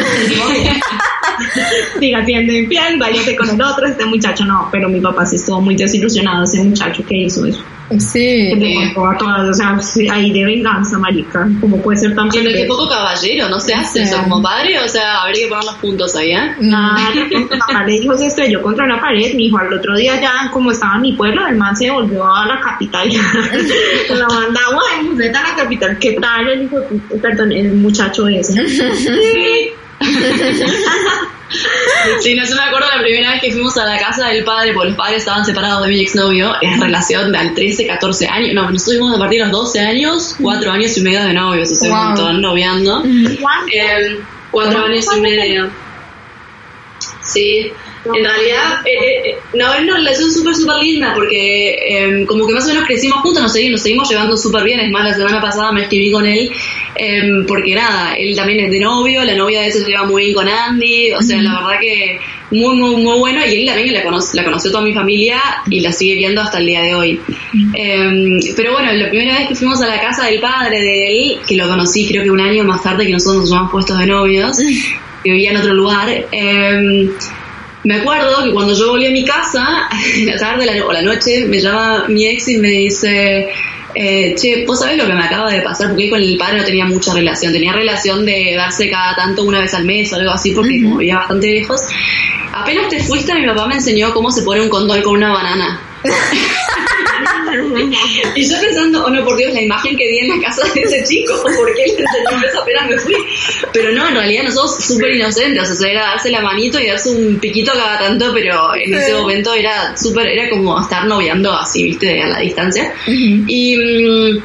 [1.98, 5.60] Siga siendo infiel, váyase con el otro, este muchacho no, pero mi papá sí estuvo
[5.60, 7.62] muy desilusionado, ese muchacho que hizo eso.
[7.98, 8.54] Sí.
[8.54, 11.48] Le contó a todas, o sea, sí, ahí de venganza, marica.
[11.60, 14.88] ¿Cómo puede ser tan Pero qué poco caballero, no se hace eso como padre, o
[14.88, 16.54] sea, habría que poner los puntos ahí, ¿eh?
[16.60, 20.20] Nada, mi papá le dijo se estrelló contra una pared, mi hijo al otro día
[20.20, 23.08] ya, como estaba en mi pueblo, el man se volvió a la capital.
[24.10, 25.98] la mandamos en buseta a la capital.
[25.98, 26.76] ¿Qué tal el hijo,
[27.22, 28.68] perdón, el muchacho ese?
[28.68, 29.70] Sí,
[32.36, 34.88] no, yo me acuerdo la primera vez que fuimos a la casa del padre, porque
[34.88, 38.70] los padres estaban separados de mi exnovio, en relación de al 13, 14 años, no,
[38.70, 41.74] nos tuvimos a partir de los 12 años, 4 años y medio de novios, o
[41.74, 41.98] sea, Wow.
[41.98, 43.02] un montón noviando.
[43.04, 45.70] Eh, cuatro años y medio.
[47.22, 47.72] Sí,
[48.14, 52.46] en realidad, eh, eh, eh, no, es una relación súper, súper linda porque eh, como
[52.46, 54.80] que más o menos crecimos juntos, nos seguimos, nos seguimos llevando súper bien.
[54.80, 56.50] Es más, la semana pasada me escribí con él
[56.96, 60.24] eh, porque nada, él también es de novio, la novia de él se lleva muy
[60.24, 62.18] bien con Andy, o sea, la verdad que
[62.50, 65.80] muy, muy, muy bueno y él también la, conoce, la conoció toda mi familia y
[65.80, 67.20] la sigue viendo hasta el día de hoy.
[67.74, 71.38] Eh, pero bueno, la primera vez que fuimos a la casa del padre de él,
[71.46, 74.06] que lo conocí creo que un año más tarde que nosotros nos llevamos puestos de
[74.06, 74.56] novios,
[75.22, 77.10] que vivía en otro lugar, eh,
[77.88, 79.88] me acuerdo que cuando yo volví a mi casa,
[80.24, 83.48] la tarde la- o la noche, me llama mi ex y me dice,
[83.94, 85.88] eh, che, ¿vos sabés lo que me acaba de pasar?
[85.88, 89.60] Porque con el padre no tenía mucha relación, tenía relación de darse cada tanto una
[89.60, 91.80] vez al mes o algo así, porque como vivía bastante lejos.
[92.52, 95.80] Apenas te fuiste, mi papá me enseñó cómo se pone un condón con una banana.
[98.36, 100.80] Y yo pensando, oh no, por Dios, la imagen que vi en la casa de
[100.82, 103.14] ese chico, porque él me enseñó eso apenas me fui.
[103.72, 107.10] Pero no, en realidad nosotros súper inocentes, o sea, era darse la manito y darse
[107.10, 111.84] un piquito cada tanto, pero en ese momento era súper, era como estar noviando así,
[111.84, 112.92] viste, a la distancia.
[113.06, 114.42] Y, mm,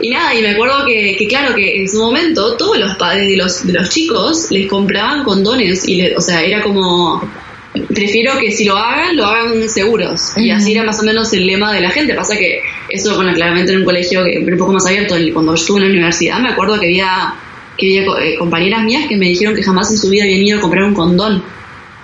[0.00, 3.28] y nada, y me acuerdo que, que claro, que en su momento todos los padres
[3.28, 7.22] de los, de los chicos les compraban condones, y le- o sea, era como
[7.88, 10.36] prefiero que si lo hagan, lo hagan seguros.
[10.36, 12.14] Y así era más o menos el lema de la gente.
[12.14, 15.78] Pasa que eso, bueno, claramente en un colegio que un poco más abierto, cuando estuve
[15.78, 17.34] en la universidad, me acuerdo que había,
[17.76, 20.58] que había eh, compañeras mías que me dijeron que jamás en su vida habían ido
[20.58, 21.42] a comprar un condón.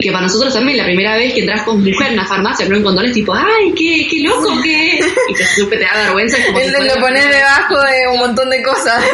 [0.03, 2.67] Que para nosotros también, la primera vez que entras con mujer en una farmacia a
[2.67, 5.01] comprar un condón es tipo, ¡ay, qué, qué loco, qué!
[5.29, 6.39] Y te, supe, te da vergüenza.
[6.45, 9.05] como si Él fuera lo pones debajo de un montón de cosas.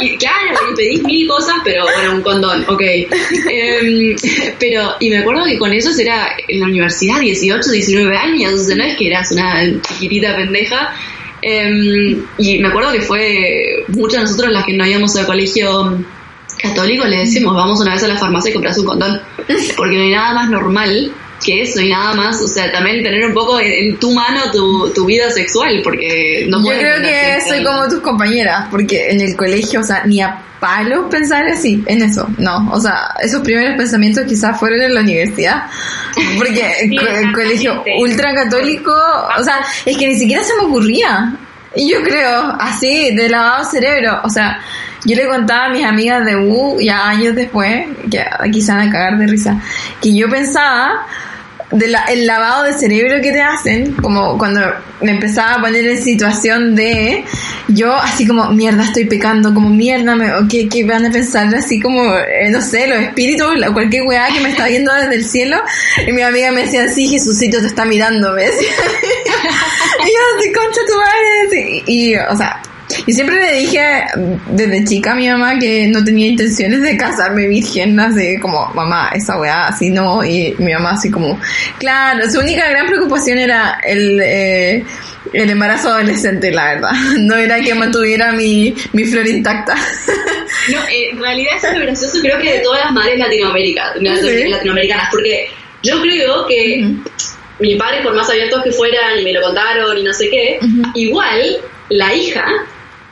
[0.00, 2.80] Y claro, y pedís mil cosas, pero bueno, un condón, ok.
[2.80, 4.16] Em,
[4.58, 8.64] pero, y me acuerdo que con ellos era en la universidad, 18, 19 años, o
[8.64, 10.94] sea, no es que eras una chiquitita pendeja.
[11.42, 15.98] Em, y me acuerdo que fue muchas de nosotros las que no íbamos al colegio
[16.62, 19.20] católico, le decimos, vamos una vez a la farmacia y compras un condón.
[19.76, 21.12] Porque no hay nada más normal
[21.44, 24.50] que eso y nada más, o sea, también tener un poco en, en tu mano
[24.52, 29.22] tu, tu vida sexual, porque no Yo creo que soy como tus compañeras, porque en
[29.22, 32.68] el colegio, o sea, ni a palos pensar así, en eso, no.
[32.70, 35.62] O sea, esos primeros pensamientos quizás fueron en la universidad,
[36.36, 38.92] porque el, co- el colegio ultracatólico,
[39.38, 41.34] o sea, es que ni siquiera se me ocurría.
[41.74, 44.60] Y yo creo, así, de lavado cerebro, o sea,
[45.04, 48.92] yo le contaba a mis amigas de U, ya años después, que se van a
[48.92, 49.56] cagar de risa,
[50.02, 51.06] que yo pensaba
[51.70, 54.60] de la- el lavado de cerebro que te hacen, como cuando
[55.00, 57.24] me empezaba a poner en situación de
[57.68, 61.78] yo así como mierda estoy pecando, como mierda, me, ¿qué, qué van a pensar así
[61.80, 65.24] como, eh, no sé, los espíritus, la- cualquier weá que me está viendo desde el
[65.24, 65.58] cielo,
[66.08, 68.46] y mi amiga me decía sí, Jesucito te está mirando, me.
[70.04, 72.60] y yo así, concha tu madre, y, y, o sea,
[73.06, 74.04] Y siempre le dije
[74.48, 79.10] desde chica a mi mamá que no tenía intenciones de casarme virgen, así como, mamá,
[79.14, 80.24] esa weá, así no.
[80.24, 81.38] Y mi mamá así como,
[81.78, 84.84] claro, su única gran preocupación era el, eh,
[85.32, 86.90] el embarazo adolescente, la verdad.
[87.20, 89.74] No era que mantuviera mi, mi flor intacta.
[90.72, 94.20] No, eh, en realidad eso es lo gracioso creo que de todas las madres latinoamericanas,
[94.20, 94.48] Sí.
[94.48, 95.48] latinoamericanas, porque
[95.82, 96.84] yo creo que
[97.60, 100.58] mis padres, por más abiertos que fueran y me lo contaron y no sé qué,
[100.94, 101.58] igual
[101.90, 102.44] la hija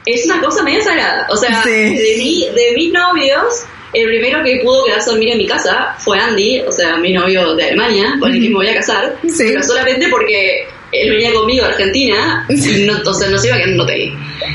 [0.06, 1.26] es una cosa medio sagrada.
[1.30, 1.70] O sea, Sí.
[1.70, 5.94] de, mi, de mis novios, el primero que pudo quedarse a dormir en mi casa
[5.98, 9.16] fue Andy, o sea, mi novio de Alemania, con el que me voy a casar,
[9.26, 9.44] Sí.
[9.48, 13.56] pero solamente porque él venía conmigo a Argentina y no, o sea, no se iba
[13.56, 14.12] a quedar en un hotel.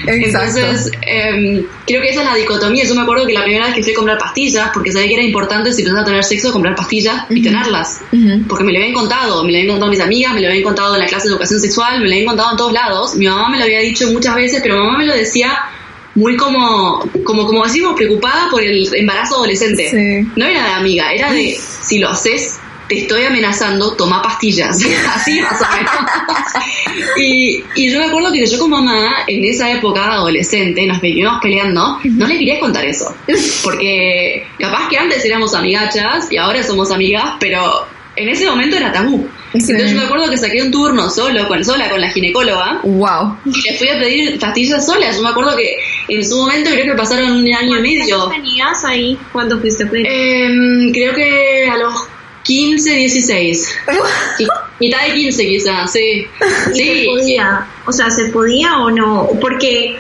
[0.08, 0.60] Exacto.
[0.60, 2.84] Entonces, em, creo que esa es la dicotomía.
[2.86, 5.14] Yo me acuerdo que la primera vez que fui a comprar pastillas, porque sabía que
[5.16, 8.02] era importante si empezaba a tener sexo, comprar pastillas y tenerlas.
[8.48, 10.96] Porque me lo habían contado, me lo habían contado mis amigas, me lo habían contado
[10.96, 13.16] en la clase de educación sexual, me lo habían contado en todos lados.
[13.16, 15.58] Mi mamá me lo había dicho muchas veces, pero mamá me lo decía
[16.16, 19.90] muy como, como, como decimos, preocupada por el embarazo adolescente.
[19.90, 20.32] Sí.
[20.36, 22.60] No era de amiga, era de si lo haces,
[22.96, 24.78] te estoy amenazando, toma pastillas.
[25.16, 25.94] Así más o menos.
[27.18, 31.42] y, y yo me acuerdo que yo con mamá, en esa época adolescente, nos veníamos
[31.42, 33.14] peleando, no le quería contar eso.
[33.64, 38.92] Porque capaz que antes éramos amigachas y ahora somos amigas, pero en ese momento era
[38.92, 39.28] tabú.
[39.54, 39.60] Sí.
[39.72, 43.38] Entonces yo me acuerdo que saqué un turno solo, con, sola con la ginecóloga, Wow.
[43.46, 45.12] y le fui a pedir pastillas sola.
[45.12, 45.76] Yo me acuerdo que
[46.08, 48.30] en su momento creo que pasaron un año y medio.
[48.30, 50.08] tenías ahí cuando fuiste a pedir?
[50.08, 51.94] Em, creo que a los
[52.44, 53.70] 15, 16.
[54.38, 54.48] Qui-
[54.80, 56.00] Mitad de 15 quizás, sí.
[56.00, 57.68] ¿Y se Sí, podía?
[57.86, 59.30] O sea, ¿se podía o no?
[59.40, 59.98] Porque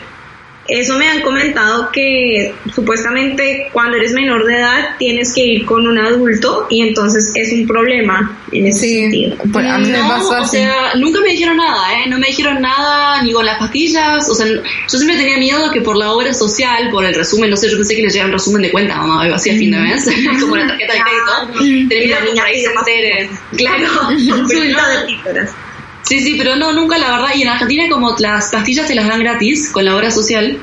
[0.79, 5.88] eso me han comentado que supuestamente cuando eres menor de edad tienes que ir con
[5.88, 9.38] un adulto y entonces es un problema en ese Sí, sentido.
[9.51, 12.09] pues a mí me pasó o sea, nunca me dijeron nada, ¿eh?
[12.09, 14.29] No me dijeron nada ni con las pastillas.
[14.29, 17.57] O sea, yo siempre tenía miedo que por la obra social, por el resumen, no
[17.57, 19.71] sé, yo pensé que les llegaba un resumen de cuenta, mamá, algo así a fin
[19.71, 19.83] de Mm.
[19.83, 20.05] mes,
[20.41, 21.88] como la tarjeta de crédito.
[21.89, 23.29] Tenía miedo que por ahí se entere.
[23.57, 23.88] Claro.
[24.23, 24.47] No.
[24.47, 25.62] de.
[26.03, 27.29] Sí, sí, pero no, nunca la verdad.
[27.35, 30.57] Y en Argentina como las pastillas te las dan gratis con la obra social,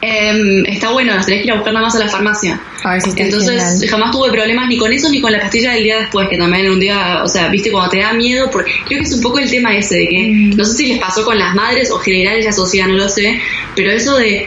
[0.00, 2.60] em, está bueno, las tenés que ir a buscar nada más a la farmacia.
[2.84, 3.88] A ver si está Entonces genial.
[3.88, 6.70] jamás tuve problemas ni con eso ni con la pastilla del día después, que también
[6.70, 9.38] un día, o sea, viste, cuando te da miedo, porque creo que es un poco
[9.38, 10.56] el tema ese de que, Mm.
[10.56, 13.40] no sé si les pasó con las madres o generales la sociedad, no lo sé,
[13.74, 14.46] pero eso de,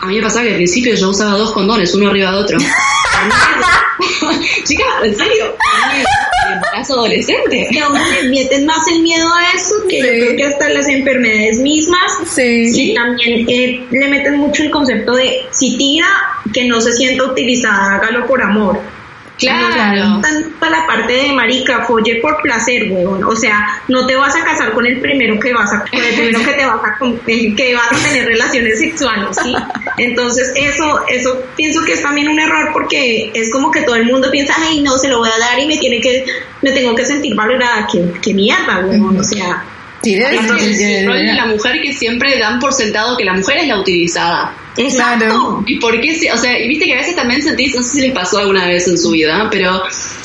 [0.00, 2.58] a mí me pasaba que al principio yo usaba dos condones, uno arriba de otro.
[4.64, 5.56] Chicas, en serio,
[6.54, 7.68] embarazo adolescente.
[7.70, 10.88] Que aún le meten más el miedo a eso que yo creo que hasta las
[10.88, 12.70] enfermedades mismas Sí.
[12.74, 16.06] Y también eh, le meten mucho el concepto de si tira,
[16.52, 18.80] que no se sienta utilizada, hágalo por amor.
[19.38, 20.20] Claro.
[20.20, 23.22] Tanta la parte de marica, folle por placer, weón.
[23.24, 26.14] O sea, no te vas a casar con el primero que vas a, con el
[26.14, 29.54] primero que te vas a, con- eh, que vas a tener relaciones sexuales, ¿sí?
[29.98, 34.06] Entonces, eso, eso pienso que es también un error porque es como que todo el
[34.06, 36.24] mundo piensa, ay, no, se lo voy a dar y me tiene que,
[36.62, 37.86] me tengo que sentir valorada.
[37.90, 39.18] ¿Qué, qué mierda, weón?
[39.18, 39.64] O sea,
[40.02, 40.36] Sí, debe
[41.00, 43.80] el rol de la mujer que siempre dan por sentado que la mujer es la
[43.80, 44.52] utilizada.
[44.78, 45.24] Exacto.
[45.26, 45.64] Claro.
[45.66, 46.14] ¿Y por qué?
[46.14, 48.38] se- O sea, y viste que a veces también sentís, no sé si les pasó
[48.38, 49.82] alguna vez en su vida, pero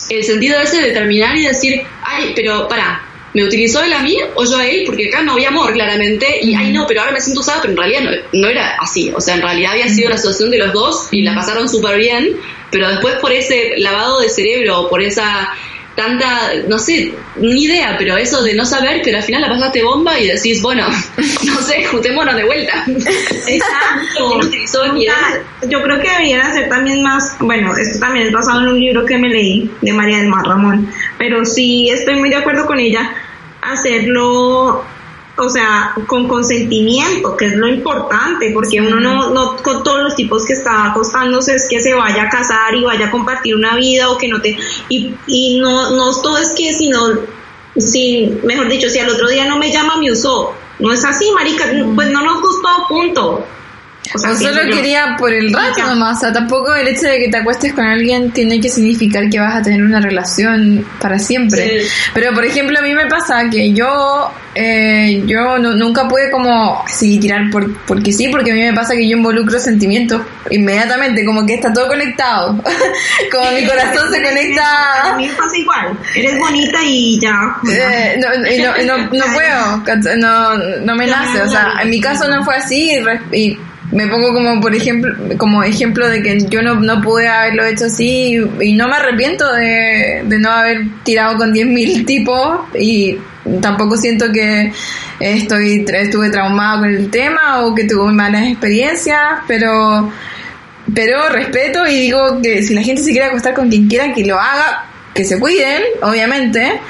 [0.10, 4.16] el sentido ese de terminar y decir, ay, pero pará, ¿me utilizó él a mí
[4.36, 4.84] o yo a él?
[4.86, 7.72] Porque acá no había amor, claramente, y ay, no, pero ahora me siento usada, pero
[7.74, 9.12] en realidad no, no era así.
[9.16, 11.98] O sea, en realidad había sido la asociación de los dos y la pasaron súper
[11.98, 12.38] bien,
[12.72, 15.50] pero después por ese lavado de cerebro, por esa
[15.96, 19.84] tanta, no sé, ni idea, pero eso de no saber, pero al final la pasaste
[19.84, 20.88] bomba y decís, bueno,
[21.46, 22.84] no sé, juntémonos de vuelta.
[23.48, 24.30] Exacto.
[24.30, 25.14] ¿Quién utilizó ni Nunca-
[25.62, 25.70] era?
[25.70, 29.06] Yo creo que deberían hacer también más, bueno, esto también es basado en un libro
[29.06, 32.80] que me leí de María del Mar Ramón, pero sí estoy muy de acuerdo con
[32.80, 33.14] ella,
[33.62, 34.84] hacerlo,
[35.36, 40.16] o sea, con consentimiento, que es lo importante, porque uno no, no con todos los
[40.16, 43.76] tipos que está acostándose es que se vaya a casar y vaya a compartir una
[43.76, 44.56] vida o que no te,
[44.90, 47.18] y, y no, no todo es que sino
[47.76, 50.54] si, mejor dicho, si al otro día no me llama, me usó.
[50.80, 51.66] No es así, marica,
[51.96, 53.46] pues no nos gustó, punto.
[54.14, 55.86] O sea, solo quería por el rato Ya.
[55.88, 59.30] nomás, o sea, tampoco el hecho de que te acuestes con alguien tiene que significar
[59.30, 61.82] que vas a tener una relación para siempre.
[61.82, 61.88] Sí.
[62.14, 66.84] Pero por ejemplo a mí me pasa que yo eh, yo no- nunca pude como
[66.86, 71.26] así tirar por, porque sí, porque a mí me pasa que yo involucro sentimientos inmediatamente,
[71.26, 72.62] como que está todo conectado,
[73.32, 75.16] como mi corazón se A conecta.
[75.18, 75.98] mí me pasa igual.
[76.16, 77.56] Eres bonita y ya.
[77.72, 78.30] Eh, no,
[78.86, 82.56] no, no, no puedo, no, no me nace, o sea, en mi caso no fue
[82.58, 82.92] así
[83.32, 83.58] y
[83.94, 87.86] me pongo como por ejemplo como ejemplo de que yo no, no pude haberlo hecho
[87.86, 93.18] así y, no me arrepiento de, de no haber tirado con 10.000 tipos y
[93.62, 94.72] tampoco siento que
[95.20, 100.12] estoy estuve traumado con el tema o que tuve malas experiencias, pero
[100.94, 104.26] pero respeto y digo que si la gente se quiere acostar con quien quiera que
[104.26, 106.82] lo haga, que se cuiden, obviamente.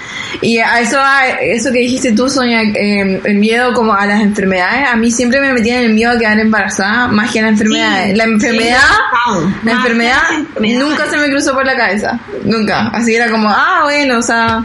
[0.41, 4.21] Y a eso, a eso que dijiste tú, Sonia, eh, el miedo como a las
[4.21, 7.49] enfermedades, a mí siempre me metían el miedo a quedar embarazada, más que a la
[7.49, 8.05] enfermedad.
[8.07, 10.79] Sí, la enfermedad, sí, la enfermedad las enfermedades.
[10.79, 12.87] nunca se me cruzó por la cabeza, nunca.
[12.89, 14.63] Así era como, ah, bueno, o sea,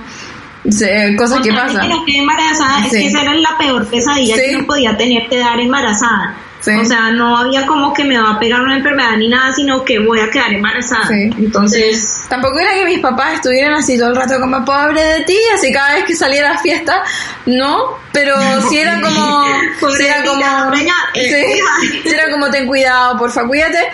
[0.70, 1.82] se- cosas que pasan.
[1.82, 5.58] que no embarazada, es que esa era la peor pesadilla que uno podía tener, quedar
[5.60, 6.34] embarazada.
[6.60, 6.72] Sí.
[6.72, 9.84] O sea, no había como que me va a pegar una enfermedad ni nada, sino
[9.84, 11.06] que voy a quedar embarazada.
[11.06, 11.30] Sí.
[11.38, 15.36] Entonces, Tampoco era que mis papás estuvieran así todo el rato como pobre de ti,
[15.54, 17.02] así cada vez que saliera a fiesta,
[17.46, 18.36] no, pero
[18.68, 19.44] sí era como,
[20.00, 20.88] era como, eh,
[22.02, 23.88] sí era como ten cuidado, porfa, cuídate,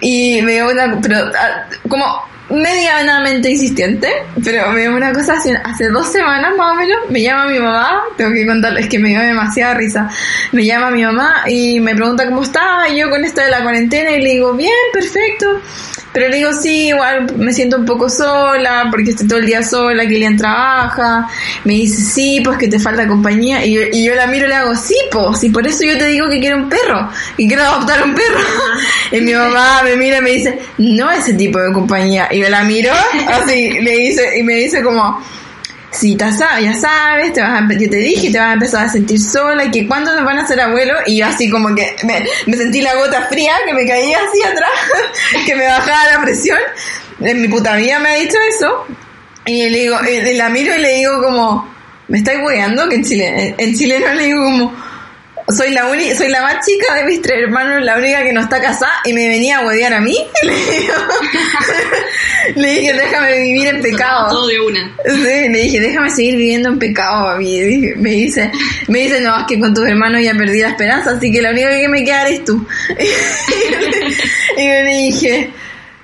[0.00, 4.08] y me dio una, pero ah, como medianamente insistente,
[4.44, 7.58] pero me dio una cosa hace, hace dos semanas más o menos, me llama mi
[7.58, 10.08] mamá, tengo que contarles que me dio demasiada risa,
[10.52, 13.62] me llama mi mamá y me pregunta cómo estaba, y yo con esto de la
[13.62, 15.60] cuarentena, y le digo, bien, perfecto,
[16.12, 19.62] pero le digo, sí, igual me siento un poco sola, porque estoy todo el día
[19.62, 21.26] sola, Kilian trabaja.
[21.64, 23.64] Me dice, sí, pues que te falta compañía.
[23.64, 25.96] Y yo, y yo la miro y le hago, sí, pues, y por eso yo
[25.96, 27.08] te digo que quiero un perro,
[27.38, 28.40] y quiero adoptar un perro.
[29.12, 32.28] y mi mamá me mira y me dice, no ese tipo de compañía.
[32.30, 32.92] Y yo la miro,
[33.28, 35.18] así, le dice, y me dice como,
[35.92, 38.86] Sí, ta- sa- ya sabes, te vas a, yo te dije, te vas a empezar
[38.86, 41.74] a sentir sola y que cuándo nos van a hacer abuelos y yo así como
[41.74, 44.70] que me, sentí la gota fría que me caía así atrás,
[45.46, 46.58] que me bajaba la presión.
[47.20, 48.86] En mi puta vida me ha dicho eso
[49.44, 51.70] y le digo, y- y la miro y le digo como,
[52.08, 52.88] ¿me estáis weando?
[52.88, 54.74] Que en Chile, en chileno le digo como,
[55.48, 58.40] soy la única, soy la más chica de mis tres hermanos, la única que no
[58.40, 60.16] está casada y me venía a huevear a mí.
[60.42, 60.94] Le digo,
[62.56, 64.28] le dije, déjame vivir en pecado.
[64.30, 64.96] Todo de una.
[65.04, 67.60] Sí, le dije, déjame seguir viviendo en pecado a mí.
[67.60, 68.50] Dije- Me dice,
[68.88, 71.50] me dice, no, es que con tus hermanos ya perdí la esperanza, así que la
[71.50, 72.66] única que me queda eres tú.
[74.56, 75.50] y le dije,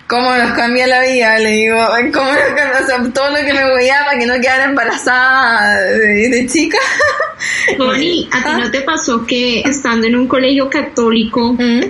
[0.08, 1.38] ¿cómo nos cambia la vida?
[1.38, 1.78] Le digo,
[2.12, 2.80] ¿cómo nos cambia?
[2.82, 6.46] O sea, todo lo que me voy a para que no quedara embarazada de, de
[6.46, 6.78] chica.
[7.76, 8.58] Connie, ¿a ti Ah.
[8.58, 11.80] no te pasó que estando en un colegio católico Mm.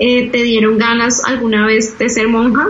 [0.00, 2.66] eh, te dieron ganas alguna vez de ser monja?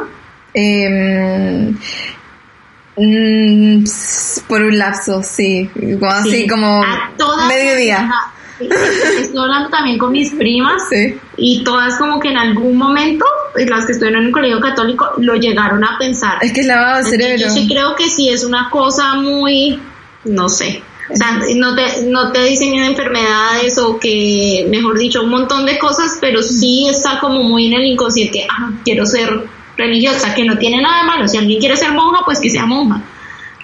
[3.01, 5.71] Mm, s- por un lapso, sí.
[6.01, 6.47] Como así Sí.
[6.49, 7.13] como A
[7.49, 8.01] mediodía.
[8.03, 11.17] las- Estoy hablando también con mis primas Sí.
[11.37, 15.13] y todas como que en algún momento, pues, las que estuvieron en un colegio católico,
[15.19, 16.39] lo llegaron a pensar.
[16.43, 17.47] Es que es lavado de cerebro.
[17.47, 19.79] Yo sí creo que sí es una cosa muy,
[20.25, 20.83] no sé.
[21.11, 25.79] O sea, no te, no te dicen enfermedades o que, mejor dicho, un montón de
[25.79, 29.31] cosas, pero sí está como muy en el inconsciente, ah, quiero ser
[29.79, 31.29] religiosa, que no tiene nada de malo.
[31.29, 33.01] Si alguien quiere ser monja, pues que sea monja.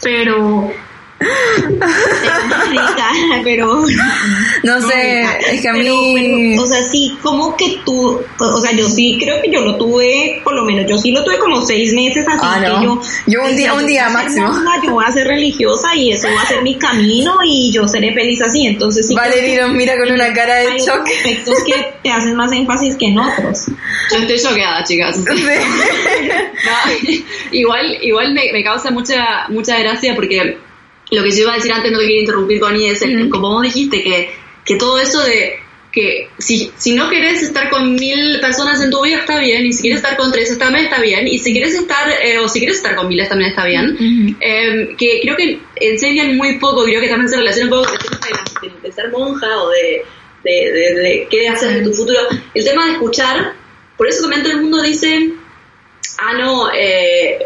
[0.00, 0.72] Pero...
[3.44, 3.84] pero
[4.62, 5.80] No sé, hija, es que a mí...
[6.14, 9.76] pero, o sea, sí, como que tú, o sea, yo sí creo que yo lo
[9.76, 13.00] tuve, por lo menos yo sí lo tuve como seis meses, así Ah, que yo...
[13.26, 14.52] Yo un día- decía, un día máximo.
[14.84, 18.12] yo voy a ser religiosa y eso va a ser mi camino y yo seré
[18.12, 19.14] feliz así, entonces sí.
[19.14, 23.06] Valerie nos mira con una cara de hay aspectos que te hacen más énfasis que
[23.06, 23.66] en otros.
[24.10, 25.18] Yo estoy choqueada, chicas.
[26.64, 26.72] No,
[27.52, 30.58] igual igual me, me causa mucha mucha gracia porque
[31.14, 33.50] lo que yo iba a decir antes, no te quería interrumpir, Connie, es el, como
[33.50, 34.30] vos dijiste, que,
[34.64, 35.58] que todo eso de
[35.94, 39.72] que si, si no querés estar con mil personas en tu vida está bien, y
[39.72, 42.58] si quieres estar con tres también está bien, y si quieres estar, eh, o si
[42.58, 44.36] quieres estar con miles también está bien.
[44.40, 47.94] Eh, que creo que enseñan muy poco, creo que también se relaciona un poco con
[47.94, 50.02] el tema de, ser monja o de,
[50.42, 52.18] de, de, de qué hacer en tu futuro.
[52.52, 53.52] El tema de escuchar,
[53.96, 55.30] por eso también todo el mundo dice,
[56.18, 57.38] ah, no, eh,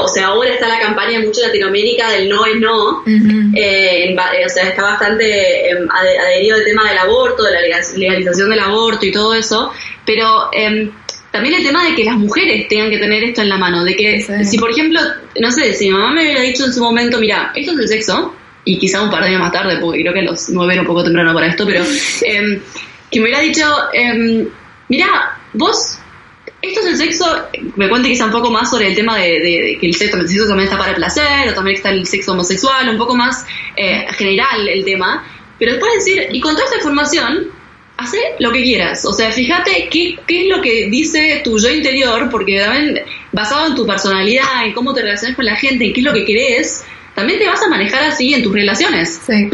[0.00, 3.02] o sea, ahora está la campaña mucho en Latinoamérica del no es no.
[3.06, 5.24] Eh, en eh, o sea, está bastante
[5.72, 9.72] ade- adherido al tema del aborto, de la legal- legalización del aborto y todo eso,
[10.04, 10.90] pero em,
[11.30, 13.94] también el tema de que las mujeres tengan que tener esto en la mano, de
[13.94, 14.44] que Sí.
[14.44, 15.00] si por ejemplo,
[15.40, 17.88] no sé, si mi mamá me hubiera dicho en su momento, mira, esto es el
[17.88, 18.34] sexo,
[18.64, 20.88] y quizá un par de años más tarde, porque creo que los nueve era un
[20.88, 21.84] poco temprano para esto, pero
[22.22, 22.60] em,
[23.10, 23.64] que me hubiera dicho,
[24.88, 25.95] mira, vos
[26.62, 27.26] esto es el sexo,
[27.76, 30.46] me cuente quizá un poco más sobre el tema de, que el sexo, el sexo
[30.46, 33.46] también está para el placer, o también está el sexo homosexual, un poco más
[33.76, 35.26] eh, general el tema,
[35.58, 37.48] pero después decir, y con toda esta información,
[37.96, 41.70] hace lo que quieras, o sea, fíjate qué, qué es lo que dice tu yo
[41.70, 43.00] interior, porque también
[43.32, 46.12] basado en tu personalidad, en cómo te relacionas con la gente, en qué es lo
[46.12, 46.84] que querés,
[47.14, 49.20] también te vas a manejar así en tus relaciones.
[49.26, 49.48] Sí.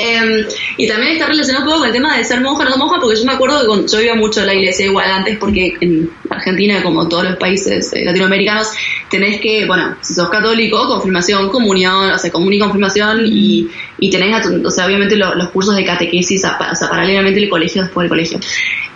[0.00, 0.46] Em,
[0.76, 3.00] y también está relacionado un poco con el tema de ser monja o no monja,
[3.00, 6.08] porque yo me acuerdo que yo iba mucho a la iglesia igual antes, porque en
[6.30, 8.68] Argentina, como todos los países eh, latinoamericanos,
[9.10, 13.68] tenés que, bueno, si sos católico, confirmación, comunión, o sea, común y confirmación, y,
[13.98, 18.04] y tenés, o sea, obviamente los cursos de catequesis, o sea, paralelamente el colegio después
[18.04, 18.38] del colegio.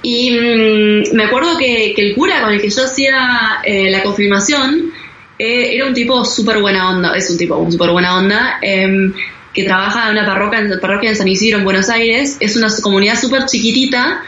[0.03, 4.03] Y mm, me acuerdo que, que, el cura con el que yo hacía eh, la
[4.03, 4.92] confirmación
[5.38, 8.59] eh, era un tipo súper buena onda, es un tipo súper buena onda.
[8.62, 9.12] Em,
[9.53, 12.36] que trabaja en una parroquia, en, parroquia en San Isidro, en Buenos Aires.
[12.40, 14.22] Es una comunidad súper chiquitita.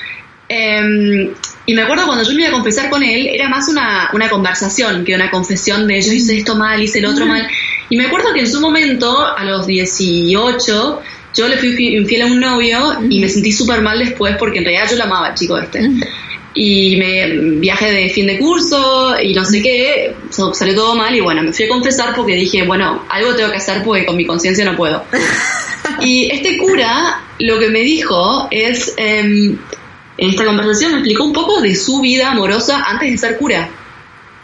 [0.49, 1.31] Em,
[1.66, 4.29] y me acuerdo cuando yo me iba a confesar con él, era más una, una
[4.29, 7.47] conversación que una confesión de yo hice esto mal, hice el otro mal.
[7.89, 11.03] Y me acuerdo que en su momento, a los 18,
[11.35, 14.64] yo le fui infiel a un novio y me sentí súper mal después porque en
[14.64, 15.91] realidad yo lo amaba, chico este
[16.55, 17.27] y me
[17.59, 21.53] viaje de fin de curso y no sé qué, salió todo mal y bueno, me
[21.53, 24.77] fui a confesar porque dije, bueno, algo tengo que hacer porque con mi conciencia no
[24.77, 25.05] puedo.
[26.01, 29.59] y este cura lo que me dijo es, em,
[30.17, 33.69] en esta conversación me explicó un poco de su vida amorosa antes de ser cura.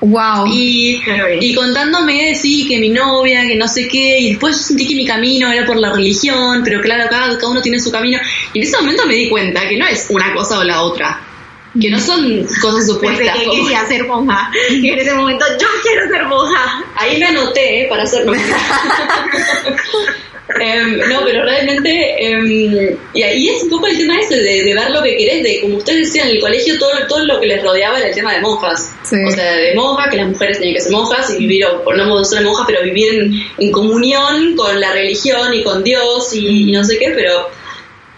[0.01, 0.47] Wow.
[0.51, 1.01] Y,
[1.41, 4.95] y contándome, sí, que mi novia, que no sé qué, y después yo sentí que
[4.95, 8.19] mi camino era por la religión, pero claro, cada, cada uno tiene su camino.
[8.55, 11.21] Y en ese momento me di cuenta que no es una cosa o la otra
[11.79, 13.39] que no son cosas supuestas.
[13.39, 14.51] que quería ser monja.
[14.71, 16.85] Y en ese momento, yo quiero ser monja.
[16.97, 18.57] Ahí me anoté para ser monja.
[20.59, 24.91] Em, no, pero realmente, em, y ahí es un poco el tema ese de, ver
[24.91, 27.62] lo que querés, de como ustedes decían, en el colegio todo, todo lo que les
[27.62, 28.93] rodeaba era el tema de monjas.
[29.05, 32.25] O sea, de monjas, que las mujeres tenían que ser monjas y vivir, o no
[32.25, 36.99] ser monjas, pero vivir en, comunión con la religión y con Dios y, no sé
[36.99, 37.49] qué, pero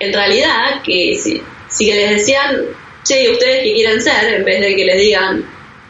[0.00, 2.64] en realidad, que si, si que les decían,
[3.05, 5.44] che, ustedes que quieren ser, en vez de que le digan,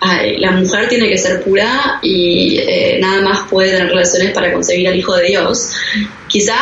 [0.05, 4.53] Ay, la mujer tiene que ser pura y eh, nada más puede tener relaciones para
[4.53, 5.77] conseguir al Hijo de Dios,
[6.27, 6.57] quizá,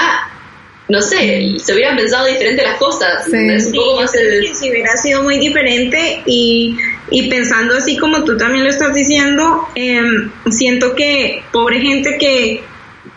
[0.88, 3.26] no sé, se hubieran pensado diferente las cosas.
[3.28, 4.54] Es un poco más el...
[4.54, 6.76] Si hubiera sido muy diferente y,
[7.10, 12.62] y pensando así como tú también lo estás diciendo, em, siento que pobre gente que,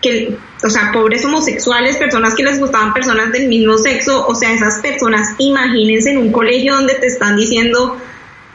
[0.01, 4.53] que o sea, pobres homosexuales, personas que les gustaban personas del mismo sexo, o sea,
[4.53, 7.97] esas personas, imagínense en un colegio donde te están diciendo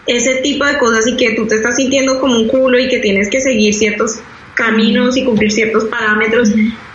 [0.07, 2.99] ese tipo de cosas y que tú te estás sintiendo como un culo y que
[2.99, 4.21] tienes que seguir ciertos
[4.55, 6.49] caminos y cumplir ciertos parámetros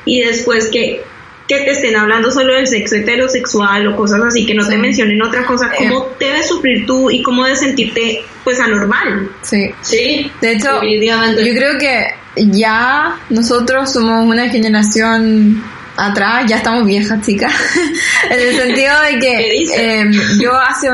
[0.03, 1.03] y después que,
[1.47, 5.21] que te estén hablando solo del sexo heterosexual o cosas así, que no te mencionen
[5.21, 5.75] otra cosa, eh.
[5.77, 9.29] cómo debes sufrir tú y cómo debes sentirte pues anormal.
[9.43, 9.69] Sí.
[9.81, 10.31] Sí.
[10.41, 15.63] De hecho, yo creo que ya nosotros somos una generación
[15.95, 17.53] atrás, ya estamos viejas, chicas,
[18.29, 19.65] en el sentido de que
[19.99, 20.11] em,
[20.41, 20.89] yo hace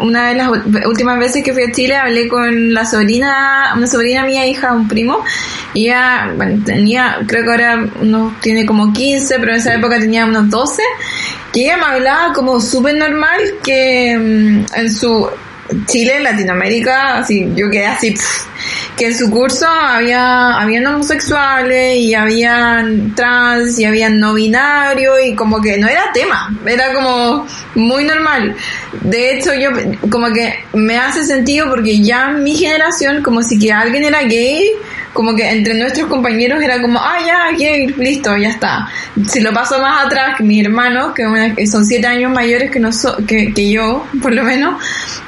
[0.00, 0.48] una de las
[0.86, 4.88] últimas veces que fui a Chile hablé con la sobrina, una sobrina mía, hija, un
[4.88, 5.24] primo,
[5.74, 9.98] y ella, bueno, tenía, creo que ahora uno tiene como 15, pero en esa época
[10.00, 10.82] tenía unos 12,
[11.54, 15.28] y ella me hablaba como súper normal que em, en su
[15.86, 18.14] Chile, Latinoamérica, así, yo quedé así,
[18.96, 25.34] que en su curso había, habían homosexuales y habían trans y habían no binario y
[25.34, 28.54] como que no era tema, era como muy normal.
[29.00, 29.70] De hecho, yo
[30.10, 34.70] como que me hace sentido porque ya mi generación, como si que alguien era gay,
[35.12, 38.88] como que entre nuestros compañeros era como, ah, ya, gay, listo, ya está.
[39.26, 42.90] Si lo paso más atrás, mis hermanos, que son siete años mayores que, no
[43.26, 44.82] que, que yo, por lo menos,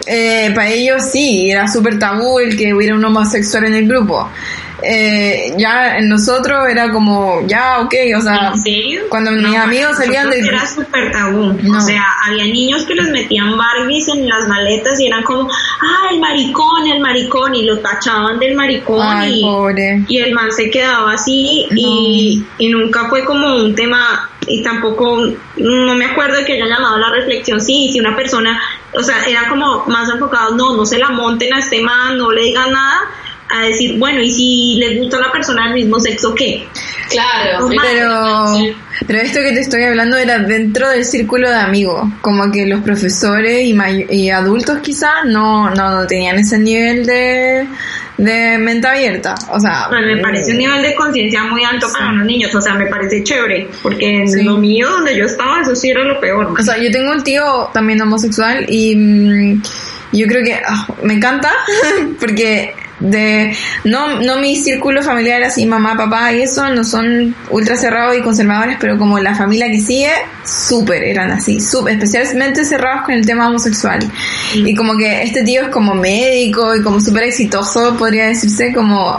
[0.07, 4.29] eh, para ellos sí, era súper tabú el que hubiera un homosexual en el grupo.
[4.83, 8.53] Eh, ya en nosotros era como, ya, ok, o sea,
[9.09, 10.41] cuando mis amigos salían de...
[10.41, 15.07] Era súper tabú, o sea, había niños que les metían Barbies en las maletas y
[15.07, 19.43] eran como, ah, el maricón, el maricón, y lo tachaban del maricón y,
[20.09, 25.27] y el man se quedaba así y, y nunca fue como un tema y tampoco,
[25.57, 28.61] no me acuerdo que hayan llamado la reflexión, sí, si una persona,
[28.93, 32.31] o sea, era como más enfocado, no, no se la monten a este man, no
[32.31, 33.01] le digan nada,
[33.51, 36.67] a decir, bueno, y si les gusta una persona del mismo sexo, ¿qué?
[37.11, 38.45] Claro, pero,
[39.07, 42.81] pero esto que te estoy hablando era dentro del círculo de amigos, como que los
[42.81, 43.77] profesores y,
[44.11, 47.69] y adultos quizás no, no tenían ese nivel de,
[48.17, 49.87] de mente abierta, o sea...
[49.89, 52.87] Pues me parece un nivel de conciencia muy alto para los niños, o sea, me
[52.87, 56.55] parece chévere, porque en lo mío, donde yo estaba, eso sí era lo peor.
[56.59, 59.63] O sea, yo tengo un tío también homosexual y mm,
[60.13, 61.53] yo creo que ah, me encanta,
[62.21, 67.77] porque de no no mi círculo familiar así mamá papá y eso no son ultra
[67.77, 70.11] cerrados y conservadores pero como la familia que sigue
[70.45, 74.01] súper eran así súper especialmente cerrados con el tema homosexual.
[74.55, 79.19] Y como que este tío es como médico y como súper exitoso podría decirse como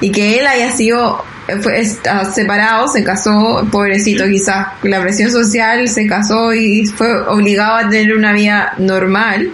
[0.00, 1.24] y que él haya sido
[1.62, 7.76] fue, está separado, se casó, pobrecito quizás, la presión social, se casó y fue obligado
[7.76, 9.50] a tener una vida normal.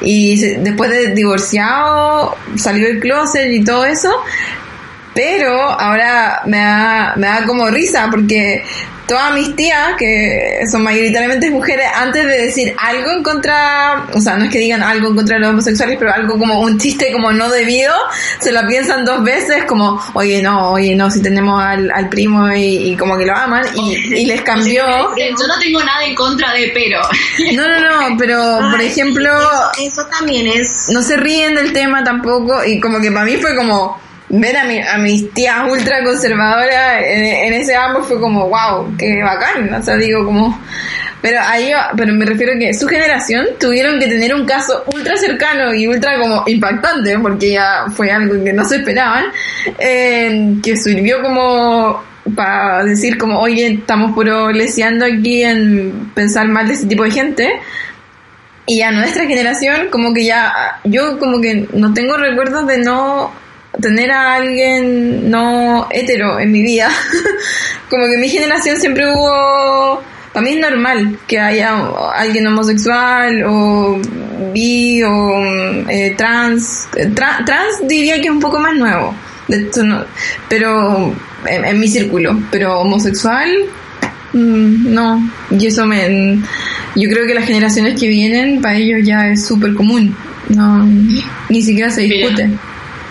[0.00, 4.10] Y se- después de divorciado, salió del closet y todo eso.
[5.14, 8.64] Pero ahora me da, me da como risa porque
[9.12, 14.36] todas mis tías, que son mayoritariamente mujeres, antes de decir algo en contra, o sea,
[14.36, 17.12] no es que digan algo en contra de los homosexuales, pero algo como un chiste
[17.12, 17.94] como no debido,
[18.40, 22.50] se lo piensan dos veces como, oye, no, oye, no, si tenemos al, al primo
[22.50, 24.82] y, y como que lo aman, y, y les cambió.
[25.18, 27.00] Yo no tengo nada en contra de, pero.
[27.52, 29.30] No, no, no, pero por Ay, ejemplo,
[29.76, 30.88] Eso, eso también es.
[30.90, 34.00] no se ríen del tema tampoco y como que para mí fue como
[34.32, 39.22] ver a, mi, a mis tías ultra conservadoras en, ese ámbito fue como wow, qué
[39.22, 40.58] bacán, o sea, digo como
[41.20, 45.72] pero ahí pero me refiero que su generación tuvieron que tener un caso ultra cercano
[45.72, 49.26] y ultra como impactante porque ya fue algo que no se esperaban
[49.78, 52.02] eh, que sirvió como
[52.34, 57.10] para decir como oye estamos puro leseando aquí en pensar mal de ese tipo de
[57.10, 57.60] gente
[58.64, 63.32] y a nuestra generación, como que ya, yo como que no tengo recuerdos de no
[63.80, 66.90] tener a alguien no hetero en mi vida.
[67.90, 70.02] como que en mi generación siempre hubo,
[70.32, 71.76] para mí es normal que haya
[72.14, 74.00] alguien homosexual o
[74.52, 75.44] bi o
[75.88, 76.88] eh, trans.
[76.92, 79.14] Tra- trans diría que es un poco más nuevo.
[79.48, 80.04] De hecho, no,
[80.48, 81.14] pero
[81.46, 82.38] en, en mi círculo.
[82.50, 83.48] Pero homosexual,
[84.34, 86.38] Mm, no, y eso me...
[86.96, 90.16] Yo creo que las generaciones que vienen, para ellos ya es súper común.
[90.48, 90.88] No,
[91.50, 92.48] ni siquiera se Mira.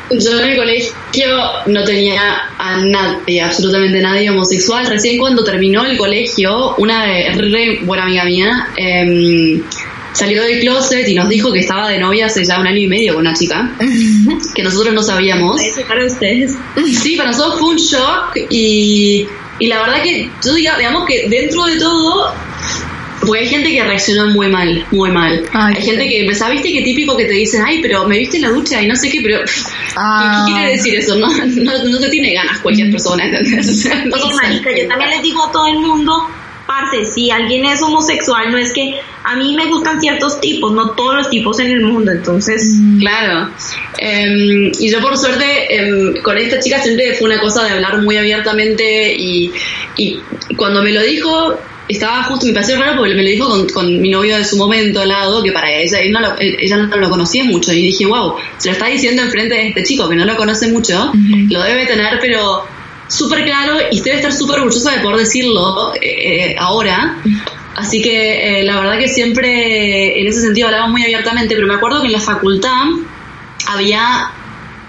[0.10, 1.28] Yo en el colegio
[1.68, 2.22] no tenía
[2.58, 4.86] a nadie, absolutamente nadie homosexual.
[4.88, 9.62] Recién cuando terminó el colegio, una re buena amiga mía em,
[10.14, 12.88] salió del closet y nos dijo que estaba de novia hace ya un año y
[12.88, 13.72] medio con una chica,
[14.56, 15.62] que nosotros no sabíamos.
[15.88, 16.56] Para ustedes.
[17.02, 19.26] Sí, para nosotros fue un shock y,
[19.60, 22.34] y la verdad que yo diga, digamos que dentro de todo,
[23.26, 25.44] porque hay gente que reaccionó muy mal, muy mal.
[25.54, 26.62] Ay, hay gente que, ¿sabes?
[26.62, 28.96] Viste que típico que te dicen, ay, pero me viste en la ducha y no
[28.96, 29.42] sé qué, pero
[29.96, 30.46] Ah.
[30.46, 31.16] ¿qué, qué quiere decir eso?
[31.16, 33.70] No, no, no te tiene ganas cualquier persona, ¿entendés?
[33.72, 36.28] O sea, no marica, yo también les digo a todo el mundo,
[36.68, 40.92] parce, si alguien es homosexual, no es que a mí me gustan ciertos tipos, no
[40.92, 42.76] todos los tipos en el mundo, entonces...
[43.00, 43.50] Claro.
[43.98, 48.02] Em, y yo por suerte em, con esta chica siempre fue una cosa de hablar
[48.02, 49.52] muy abiertamente y,
[49.98, 50.20] y
[50.56, 51.58] cuando me lo dijo
[51.92, 54.58] estaba justo, me pareció raro porque me lo dijo con, con mi novio de su
[54.58, 57.72] momento al lado, que para ella, él no lo- él- ella no lo conocía mucho
[57.74, 60.68] y dije, wow, se lo está diciendo enfrente de este chico que no lo conoce
[60.72, 61.12] mucho,
[61.50, 62.66] lo debe tener pero
[63.08, 66.00] súper claro y debe estar súper orgullosa de poder decirlo eh,
[66.52, 67.18] eh, ahora.
[67.76, 71.74] Así que eh, la verdad que siempre en ese sentido hablamos muy abiertamente, pero me
[71.76, 72.84] acuerdo que en la facultad
[73.68, 74.32] había,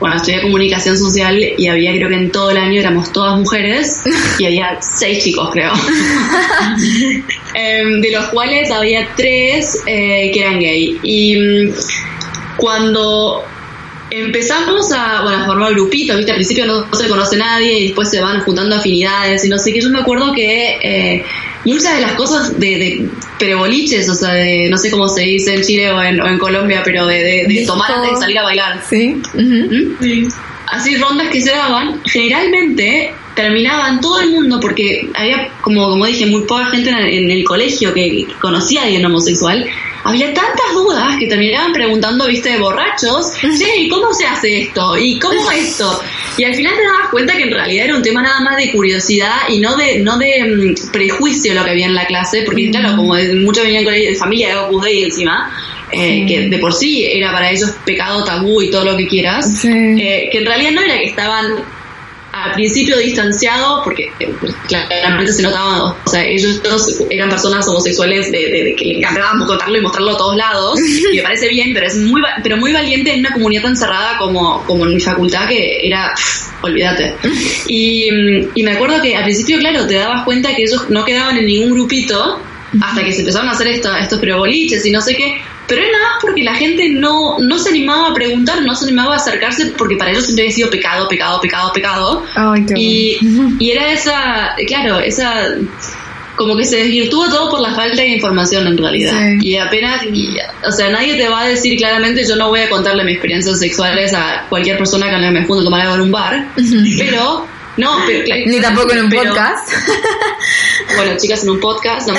[0.02, 4.02] bueno, estudié comunicación social y había, creo que en todo el año éramos todas mujeres
[4.40, 5.70] y había seis chicos, creo.
[7.54, 10.98] Em, de los cuales había tres eh, que eran gay.
[11.04, 11.72] Y mm,
[12.56, 13.44] cuando
[14.10, 16.32] empezamos a, bueno, a formar grupitos, ¿viste?
[16.32, 19.58] Al principio no, no se conoce nadie y después se van juntando afinidades y no
[19.58, 19.80] sé qué.
[19.80, 21.24] Yo me acuerdo que eh,
[21.64, 23.08] muchas de las cosas de, de
[23.38, 26.38] pereboliches, o sea, de, no sé cómo se dice en Chile o en, o en
[26.38, 28.82] Colombia, pero de, de, tomar antes de salir a bailar.
[28.88, 29.20] Sí.
[30.66, 36.26] Así rondas que se daban, generalmente terminaban todo el mundo porque había, como, como dije,
[36.26, 39.66] muy poca gente en el, en el colegio que conocía a alguien homosexual.
[40.04, 44.96] Había tantas dudas que terminaban preguntando, viste, de borrachos, che, ¿y cómo se hace esto?
[44.98, 46.02] ¿Y cómo esto?
[46.36, 48.72] Y al final te dabas cuenta que en realidad era un tema nada más de
[48.72, 52.70] curiosidad y no de, no de mm, prejuicio lo que había en la clase, porque
[52.70, 55.50] claro, como de- muchos venían con de familia de Opus Dei encima,
[55.92, 59.58] eh, que de por sí era para ellos pecado tabú y todo lo que quieras,
[59.60, 59.68] Sí.
[59.68, 61.46] eh, que en realidad no era que estaban
[62.44, 64.32] al principio distanciados, porque eh,
[64.68, 66.60] claramente se notaba, o sea, ellos
[67.10, 70.78] eran personas homosexuales de, de- de que le encantaba contarlo y mostrarlo a todos lados,
[71.12, 74.18] y me parece bien, pero es muy pero muy valiente en una comunidad tan cerrada
[74.18, 77.14] como, como en mi facultad, que era, pff, olvídate.
[77.68, 78.08] Y,
[78.54, 81.46] y me acuerdo que al principio, claro, te dabas cuenta que ellos no quedaban en
[81.46, 82.40] ningún grupito,
[82.80, 85.90] hasta que se empezaron a hacer esto- estos preboliches y no sé qué, pero era
[85.92, 89.16] nada más porque la gente no, no se animaba a preguntar, no se animaba a
[89.16, 92.24] acercarse, porque para ellos siempre había sido pecado, pecado, pecado, pecado.
[92.76, 93.18] Y,
[93.58, 95.48] y era esa, claro, esa,
[96.36, 99.12] como que se desvirtúa todo por la falta de información en realidad.
[99.40, 99.48] Sí.
[99.50, 102.70] Y apenas, y- o sea, nadie te va a decir claramente, yo no voy a
[102.70, 105.94] contarle mis experiencias sexuales a cualquier persona con la que me junto a tomar algo
[105.96, 106.48] en un bar,
[106.98, 107.46] pero,
[107.76, 109.68] no, pero, claro, Ni tampoco en un pero- podcast.
[110.96, 112.14] Bueno, chicas, en un podcast, no,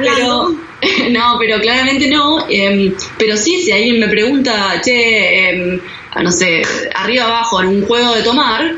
[0.00, 0.54] pero,
[1.10, 2.46] no, pero claramente no.
[2.48, 5.80] em, pero sí, si alguien me pregunta, che, em,
[6.12, 6.62] ah, no sé,
[6.94, 8.74] arriba abajo en un juego de tomar,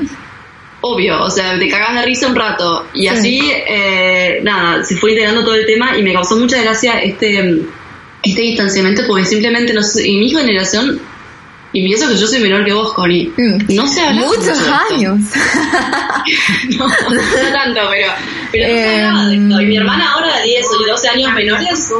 [0.81, 2.87] obvio, o sea, te cagas de risa un rato.
[2.95, 7.01] Y así, eh, nada, se fue integrando todo el tema y me causó mucha gracia
[7.03, 7.63] este,
[8.23, 11.01] este distanciamiento porque simplemente, no sé, en mi generación,
[11.73, 13.75] y pienso que yo soy menor que vos, Connie, Mm.
[13.75, 15.21] no se habla Muchos mucho de años.
[16.79, 18.13] No, no tanto, pero,
[18.53, 19.61] pero no se Eh, hablaba de esto.
[19.61, 21.91] Y mi hermana ahora, 10 o 12 años menores.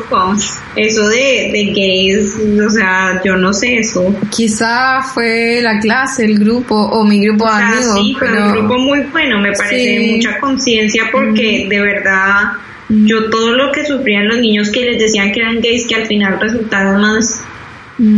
[0.77, 4.15] Eso de, de gays, o sea, yo no sé eso.
[4.31, 8.29] Quizá fue la clase, el grupo o mi grupo O de sea, amigos, sí, fue
[8.29, 10.13] pero un grupo muy bueno, me parece Sí.
[10.17, 12.53] mucha conciencia porque de verdad
[12.89, 16.07] yo todo lo que sufrían los niños que les decían que eran gays que al
[16.07, 17.58] final resultaron más Mm.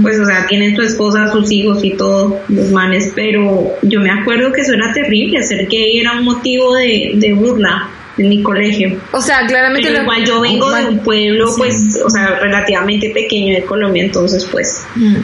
[0.02, 4.10] Pues o sea tienen su esposa sus hijos y todo los manes pero yo me
[4.10, 8.42] acuerdo que eso era terrible ser gay era un motivo de, de burla en mi
[8.42, 11.54] colegio o sea, claramente pero igual yo vengo de un pueblo Sí.
[11.56, 15.16] pues o sea relativamente pequeño de Colombia entonces pues Mm.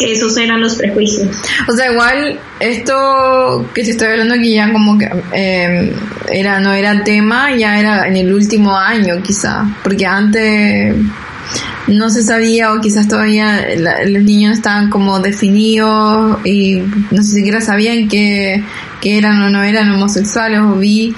[0.00, 1.28] esos eran los prejuicios
[1.68, 5.92] O sea, igual esto que te estoy hablando que ya como que eh,
[6.32, 10.94] era no era tema, ya era en el último año quizá, porque antes
[11.88, 16.76] no se sabía o quizás todavía la- los niños estaban como definidos y
[17.10, 18.62] no sé siquiera sabían que,
[19.00, 21.14] que eran o no eran homosexuales o bi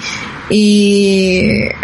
[0.49, 1.41] y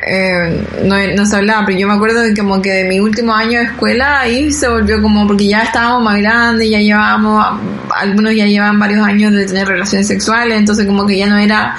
[0.08, 3.34] eh, no, no se hablaba, pero yo me acuerdo de como que de mi último
[3.34, 7.60] año de escuela ahí se volvió como porque ya estábamos más grandes, ya llevábamos,
[7.96, 11.76] algunos ya llevaban varios años de tener relaciones sexuales, entonces como que ya no era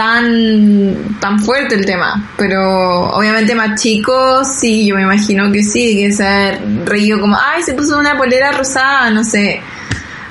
[0.00, 5.98] tan tan fuerte el tema, pero obviamente más chicos sí, yo me imagino que sí,
[5.98, 9.60] que se ha reído como, ay, se puso una polera rosada, no sé,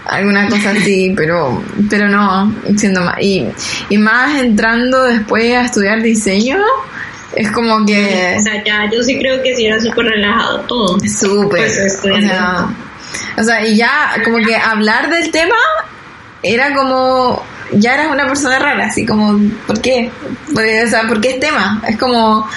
[0.08, 3.46] alguna cosa así, pero pero no, siendo más y,
[3.90, 6.58] y más entrando después a estudiar diseño,
[7.36, 10.98] es como que o sea ya yo sí creo que sí era súper relajado todo
[11.02, 12.28] súper, Pues, o estudiando.
[12.28, 12.68] sea,
[13.38, 15.56] o sea, y ya como que hablar del tema
[16.42, 20.10] era como ya eras una persona rara, así como, ¿por qué?
[20.52, 21.82] O ¿por qué es tema?
[21.88, 22.48] Es como,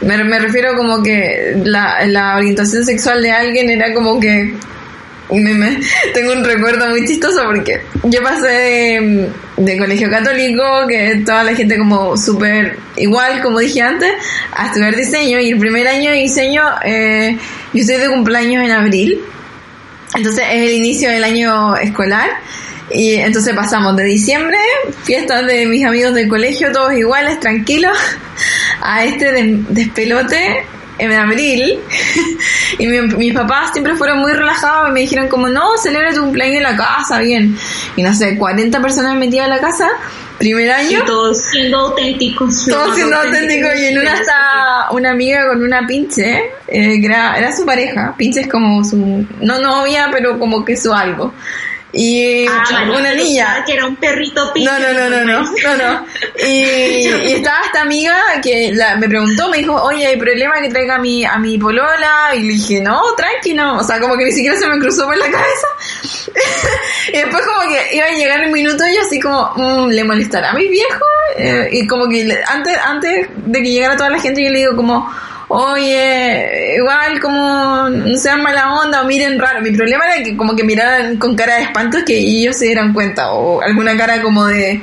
[0.00, 4.54] me, me refiero como que la, la orientación sexual de alguien era como que,
[5.30, 5.80] me, me-
[6.14, 11.54] tengo un recuerdo muy chistoso porque yo pasé de, de colegio católico, que toda la
[11.54, 14.10] gente como súper igual, como dije antes,
[14.54, 17.36] a estudiar diseño y el primer año de diseño, eh,
[17.72, 19.18] yo estoy de cumpleaños en abril,
[20.14, 22.28] entonces es el inicio del año escolar
[22.90, 24.58] y entonces pasamos de diciembre,
[25.04, 27.96] fiestas de mis amigos del colegio, todos iguales, tranquilos,
[28.82, 30.64] a este des- despelote
[30.98, 31.78] en abril.
[32.78, 36.20] y mi- mis papás siempre fueron muy relajados y me dijeron como, no, celebra tu
[36.20, 37.56] cumpleaños en la casa, bien.
[37.96, 39.88] Y no sé, 40 personas metidas en la casa,
[40.38, 41.00] primer año.
[41.02, 42.66] Y todos siendo auténticos.
[42.66, 44.34] Todo siendo auténtico y en una está
[44.90, 49.26] una amiga con una pinche, eh, que era, era su pareja, pinche es como su,
[49.40, 51.32] no novia, pero como que su algo.
[51.94, 52.64] Y Ah,
[52.98, 53.62] una niña.
[53.66, 54.70] que era un perrito pinche.
[54.70, 56.06] No, no, no, no, no, no, no.
[56.42, 56.48] Y,
[57.06, 60.94] y estaba esta amiga que la- me preguntó, me dijo, oye, ¿hay problema que traiga
[60.94, 62.30] a mi, a mi polola?
[62.34, 63.78] Y le dije, no, tranqui, no.
[63.78, 65.66] O sea, como que ni siquiera se me cruzó por la cabeza.
[67.12, 70.04] y después como que iba a llegar un minuto y yo así como, mm, le
[70.04, 71.04] molestará a mi viejo.
[71.36, 74.76] Eh, y como que antes, antes de que llegara toda la gente yo le digo
[74.76, 75.10] como,
[75.48, 79.60] oye, igual como no sean mala onda o miren raro.
[79.60, 82.92] Mi problema era que como que miraran con cara de espanto que ellos se dieran
[82.92, 84.82] cuenta o alguna cara como de,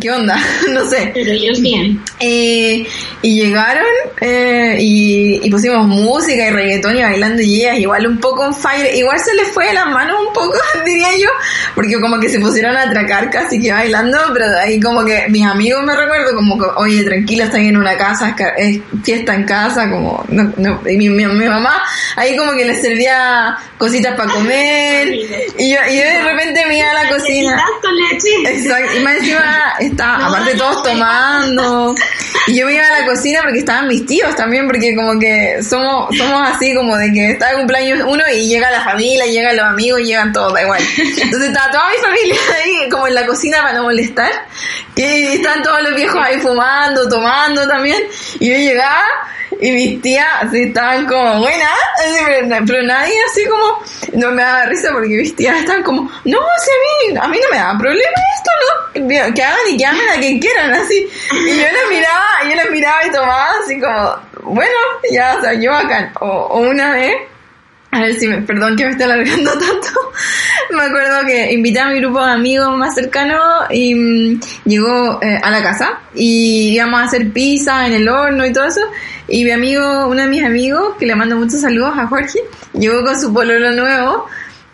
[0.00, 0.38] ¿qué onda?
[0.70, 1.10] no sé.
[1.14, 2.00] Pero ellos bien.
[2.20, 2.86] Eh,
[3.22, 3.84] y llegaron
[4.20, 8.54] eh, y, y pusimos música y reggaetón y bailando y ellas igual un poco en
[8.54, 10.54] fire, igual se les fue de las manos un poco,
[10.84, 11.28] diría yo,
[11.74, 15.26] porque como que se pusieron a atracar casi que bailando, pero de ahí como que
[15.28, 19.44] mis amigos me recuerdo como que, oye, tranquila, están en una casa, es, fiesta en
[19.44, 21.82] casa, como, no, no, y mi, mi, mi mamá
[22.16, 25.08] ahí como que les servía cositas para comer
[25.58, 27.52] y yo, y yo de repente me iba a la cocina.
[27.52, 28.58] Galletitas con leche.
[28.58, 31.94] Exacto, y más encima está, No, aparte no, todos tomando.
[32.46, 35.62] Y yo me iba a la cocina porque estaban mis tíos también, porque como que
[35.62, 39.56] somos, somos así como de que está de cumpleaños uno y llega la familia, llegan
[39.56, 40.82] los amigos, llegan todos, da igual.
[40.98, 44.30] Entonces estaba toda mi familia ahí como en la cocina para no molestar.
[44.96, 48.02] Y están todos los viejos ahí fumando, tomando también.
[48.38, 49.04] Y yo llegaba
[49.60, 51.70] y mis tías así estaban como, buena,
[52.66, 53.82] pero nadie así como,
[54.14, 57.38] no me daba risa porque mis tías estaban como, no, si a mí, a mí
[57.42, 59.34] no me da problema esto, ¿no?
[59.34, 61.06] Que hagan y que amen a quien quieran, así.
[61.32, 64.76] Y yo las miraba, y yo las miraba y tomaba así como, bueno,
[65.10, 67.14] ya, o sea, yo acá, o, una vez,
[67.90, 69.88] a ver si me, perdón que me esté alargando tanto.
[70.70, 73.38] me acuerdo que invité a mi grupo de amigos más cercano
[73.70, 78.44] y mm, llegó eh, a la casa y íbamos a hacer pizza en el horno
[78.44, 78.80] y todo eso.
[79.28, 82.40] Y mi amigo, uno de mis amigos, que le mando muchos saludos a Jorge,
[82.74, 84.26] llegó con su pololo nuevo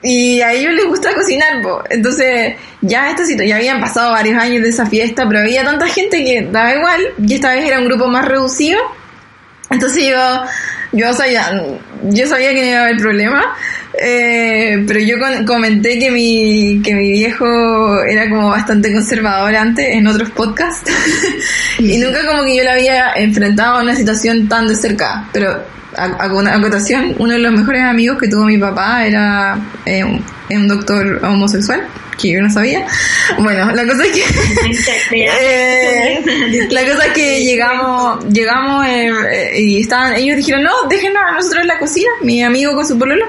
[0.02, 1.82] Y a ellos les gusta cocinar, po.
[1.90, 6.24] entonces ya esta ya habían pasado varios años de esa fiesta, pero había tanta gente
[6.24, 8.80] que daba igual, y esta vez era un grupo más reducido,
[9.68, 10.42] entonces yo,
[10.92, 11.52] yo sabía,
[12.04, 13.54] yo sabía que no iba a haber problema,
[14.02, 19.86] eh, pero yo con- comenté que mi, que mi viejo era como bastante conservador antes
[19.94, 20.90] en otros podcasts.
[21.78, 25.62] Y nunca como que yo lo había enfrentado a una situación tan de cerca, pero
[26.00, 30.02] a, a una acotación, uno de los mejores amigos que tuvo mi papá era eh,
[30.02, 31.86] un, un doctor homosexual,
[32.20, 32.86] que yo no sabía.
[33.38, 34.24] Bueno, la cosa es que...
[35.12, 41.22] Eh, la cosa es que llegamos, llegamos eh, eh, y estaban, ellos dijeron, no, déjenos
[41.26, 43.26] a nosotros en la cocina, mi amigo con su pololo,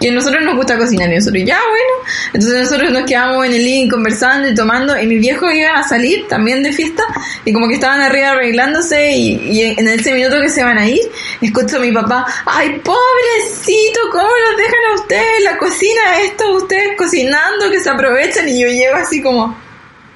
[0.00, 3.52] que a nosotros nos gusta cocinar y nosotros, ya bueno, entonces nosotros nos quedamos en
[3.54, 7.02] el living conversando y tomando y mis viejos iban a salir también de fiesta
[7.44, 11.00] y como que estaban arriba arreglándose y, en ese minuto que se van a ir,
[11.40, 16.96] escucho a mi papá, ay pobrecito, ¿cómo los dejan a ustedes la cocina esto, ustedes
[16.96, 19.56] cocinando, que se aprovechan y yo llego así como...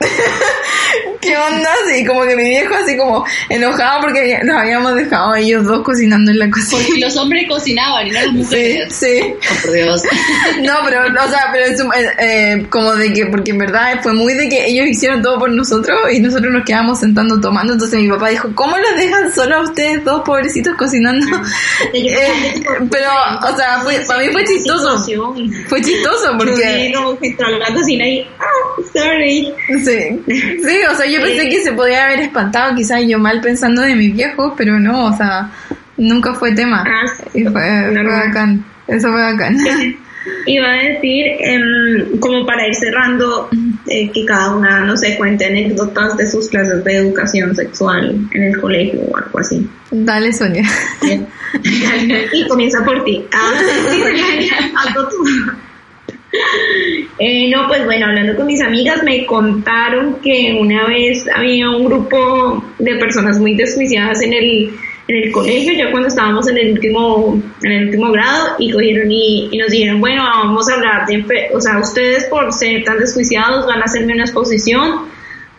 [1.22, 1.70] ¿Qué onda?
[1.96, 6.32] Y como que mi viejo así como enojado porque nos habíamos dejado ellos dos cocinando
[6.32, 6.98] en la Porque cocina.
[7.06, 8.94] los hombres cocinaban y no las Sí, mujeres.
[8.94, 9.20] sí.
[9.24, 10.02] Oh, por Dios.
[10.62, 11.80] No, pero, o sea, pero es
[12.18, 15.50] eh, como de que, porque en verdad fue muy de que ellos hicieron todo por
[15.50, 17.72] nosotros y nosotros nos quedamos sentando tomando.
[17.74, 21.24] Entonces mi papá dijo, ¿cómo los dejan solo a ustedes dos pobrecitos cocinando?
[21.94, 23.08] Eh, pero,
[23.52, 24.98] o sea, fue, para mí fue chistoso.
[25.68, 26.92] Fue chistoso porque...
[26.94, 29.52] Porque entró a la cocina y, ah, sorry.
[29.84, 33.82] Sí, sí, o sea, yo pensé que se podía haber espantado quizás yo mal pensando
[33.82, 35.50] de mis viejos, pero no, o sea,
[35.96, 36.84] nunca fue tema.
[36.86, 39.56] Ah, Y fue, fue bacán, eso fue bacán.
[40.46, 43.48] Iba a decir, em, como para ir cerrando,
[43.88, 48.42] eh, que cada una, no sé, cuente anécdotas de sus clases de educación sexual en
[48.42, 49.68] el colegio o algo así.
[49.90, 50.64] Dale, Sonia.
[52.32, 53.24] y comienza por ti.
[53.32, 53.50] Ah,
[53.90, 54.48] sí.
[57.18, 61.84] Eh, no, pues bueno, hablando con mis amigas, me contaron que una vez había un
[61.84, 64.70] grupo de personas muy desjuiciadas en el,
[65.08, 69.10] en el colegio, ya cuando estábamos en el último, en el último grado, y cogieron
[69.10, 71.24] y, y nos dijeron, bueno, vamos a hablar de,
[71.54, 75.06] o sea, ustedes por ser tan desjuiciados van a hacerme una exposición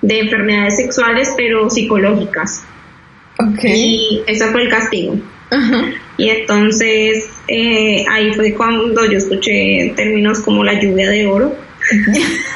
[0.01, 2.65] de enfermedades sexuales, pero psicológicas.
[3.39, 3.63] Ok.
[3.63, 5.15] Y ese fue el castigo.
[5.49, 5.85] Ajá.
[6.17, 11.55] Y entonces eh, ahí fue cuando yo escuché términos como la lluvia de oro.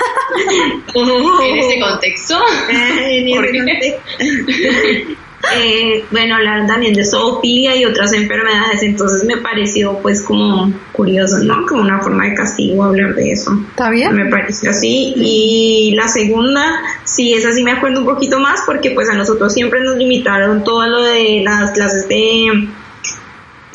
[0.96, 2.36] En ese contexto.
[2.70, 3.60] Eh, en ¿Por ese qué?
[3.60, 5.14] contexto.
[5.56, 11.38] Eh, bueno, hablaron también de zoofilia y otras enfermedades, entonces me pareció pues como curioso,
[11.40, 11.66] ¿no?
[11.66, 13.58] Como una forma de castigo hablar de eso.
[13.70, 14.14] ¿Está bien?
[14.14, 15.14] Me pareció así.
[15.16, 19.54] Y la segunda, sí, esa sí me acuerdo un poquito más porque pues a nosotros
[19.54, 22.68] siempre nos limitaron todo lo de las clases de,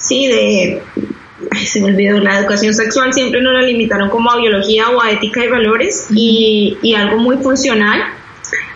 [0.02, 0.82] sí, de,
[1.50, 5.00] ay, se me olvidó, la educación sexual siempre nos la limitaron como a biología o
[5.00, 8.02] a ética y valores y, y algo muy funcional.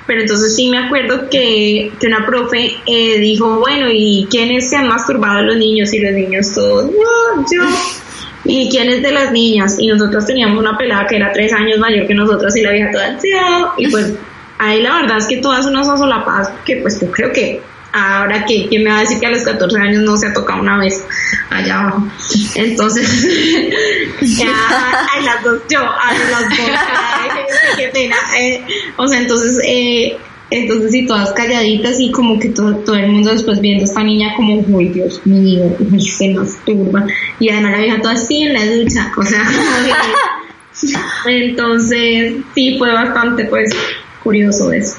[0.07, 4.77] Pero entonces sí me acuerdo que, que una profe eh, dijo, bueno, ¿y quiénes se
[4.77, 5.93] han masturbado los niños?
[5.93, 7.69] Y los niños todos, no, yo.
[8.49, 9.77] ¿Y quién es de las niñas?
[9.81, 12.93] Y nosotros teníamos una pelada que era tres años mayor que nosotros y la vieja
[12.93, 13.73] toda, "Chao".
[13.77, 14.13] Y pues
[14.59, 17.61] ahí la verdad es que todas unas solapadas, que pues yo creo que
[17.97, 20.33] ahora que ¿quién me va a decir que a los 14 años no se ha
[20.33, 21.03] tocado una vez
[21.51, 22.07] allá abajo.
[22.55, 23.09] Entonces,
[24.21, 24.53] ya,
[25.15, 26.59] ay, las dos, yo, ay, las dos,
[28.39, 28.63] eh,
[28.97, 30.17] o sea, entonces, eh,
[30.51, 34.03] entonces sí, todas calladitas y como que todo, todo el mundo después viendo a esta
[34.03, 37.07] niña como, uy, Dios mío, se masturba.
[37.41, 39.49] Y además la vieja toda así en la ducha, o sea,
[41.27, 43.75] entonces sí fue bastante pues
[44.23, 44.97] curioso eso.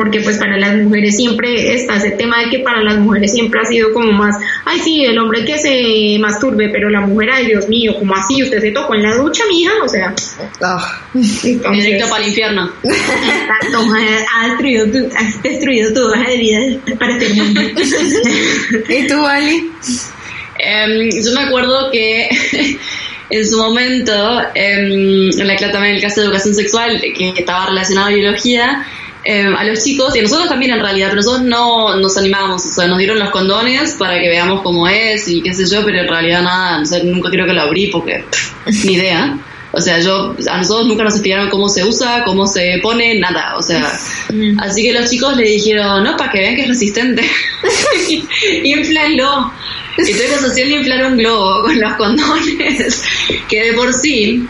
[0.00, 3.60] Porque pues para las mujeres siempre está ese tema de que para las mujeres siempre
[3.60, 4.34] ha sido como más,
[4.64, 8.42] ay sí, el hombre que se masturbe, pero la mujer, ay Dios mío, como así?
[8.42, 9.72] ¿Usted se tocó en la ducha, mija?
[9.84, 10.14] O sea,
[10.62, 11.02] Ah.
[11.44, 12.72] entonces, Directo para el infierno.
[12.82, 13.78] Exacto,
[14.34, 16.60] ha destruido tu, has destruido tu hoja de vida
[16.98, 17.74] para ser mujer.
[18.88, 19.70] ¿Y tú, Ali?
[20.60, 22.26] Em, yo me acuerdo que
[23.28, 27.66] en su momento, em, en la clase también el caso de educación sexual, que estaba
[27.66, 28.86] relacionado a biología,
[29.24, 32.64] em, a los chicos, y a nosotros también en realidad, pero nosotros no nos animamos,
[32.64, 35.84] o sea, nos dieron los condones para que veamos cómo es y qué sé yo,
[35.84, 39.38] pero en realidad nada, o sea, nunca creo que lo abrí porque pff, ni idea.
[39.72, 43.56] O sea, yo, a nosotros nunca nos explicaron cómo se usa, cómo se pone, nada.
[43.56, 43.96] O sea,
[44.58, 47.22] así que los chicos le dijeron, no, para que vean que es resistente.
[48.64, 49.52] Inflalo.
[49.98, 53.02] Y tuvimos opción de inflar un globo con los condones,
[53.48, 54.46] que de por sí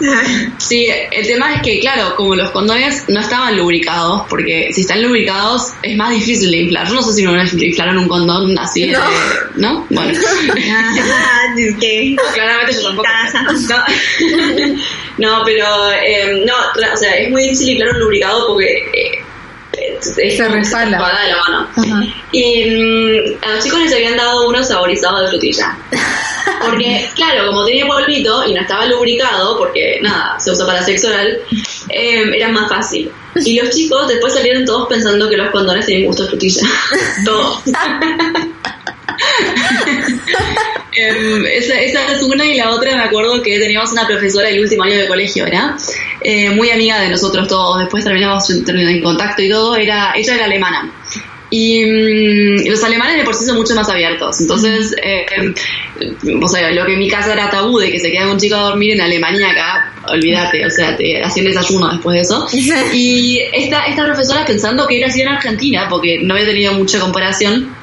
[0.58, 5.02] Sí, el tema es que, claro, como los condones no estaban lubricados, porque si están
[5.02, 6.86] lubricados es más difícil de inflar.
[6.88, 8.98] Yo no sé si me inflaron un condón así, No.
[9.00, 9.06] de-
[9.56, 9.86] ¿no?
[9.90, 10.18] Bueno.
[12.34, 13.08] Claramente yo tampoco.
[13.68, 14.76] No,
[15.18, 16.54] No, pero eh, no,
[16.92, 19.22] o sea, es muy difícil inflar un lubricado porque eh,
[20.00, 20.86] Se resbala.
[20.86, 21.68] te resbala de la mano.
[21.76, 22.02] Ajá.
[22.32, 25.76] Y mm, a los chicos les habían dado uno saborizado de frutilla.
[26.64, 31.08] Porque, claro, como tenía polvito y no estaba lubricado, porque nada, se usa para sexo
[31.08, 31.38] oral,
[31.88, 33.10] eh, era más fácil.
[33.34, 36.62] Y los chicos después salieron todos pensando que los condones tienen gusto de frutilla.
[37.24, 37.62] todos.
[40.92, 44.60] Em, esa, esa es una y la otra me acuerdo que teníamos una profesora del
[44.60, 45.76] último año de colegio, ¿era?
[46.20, 50.34] Eh, muy amiga de nosotros todos, después terminamos en, en contacto y todo, era, ella
[50.34, 50.92] era alemana.
[51.52, 55.26] Y mm, los alemanes de por sí son mucho más abiertos, entonces, eh,
[56.40, 58.54] o sea, lo que en mi casa era tabú de que se queda un chico
[58.54, 62.46] a dormir en Alemania acá, olvídate, o sea, te hacían desayuno después de eso.
[62.92, 67.00] Y esta, esta profesora pensando que era así en Argentina, porque no había tenido mucha
[67.00, 67.74] comparación,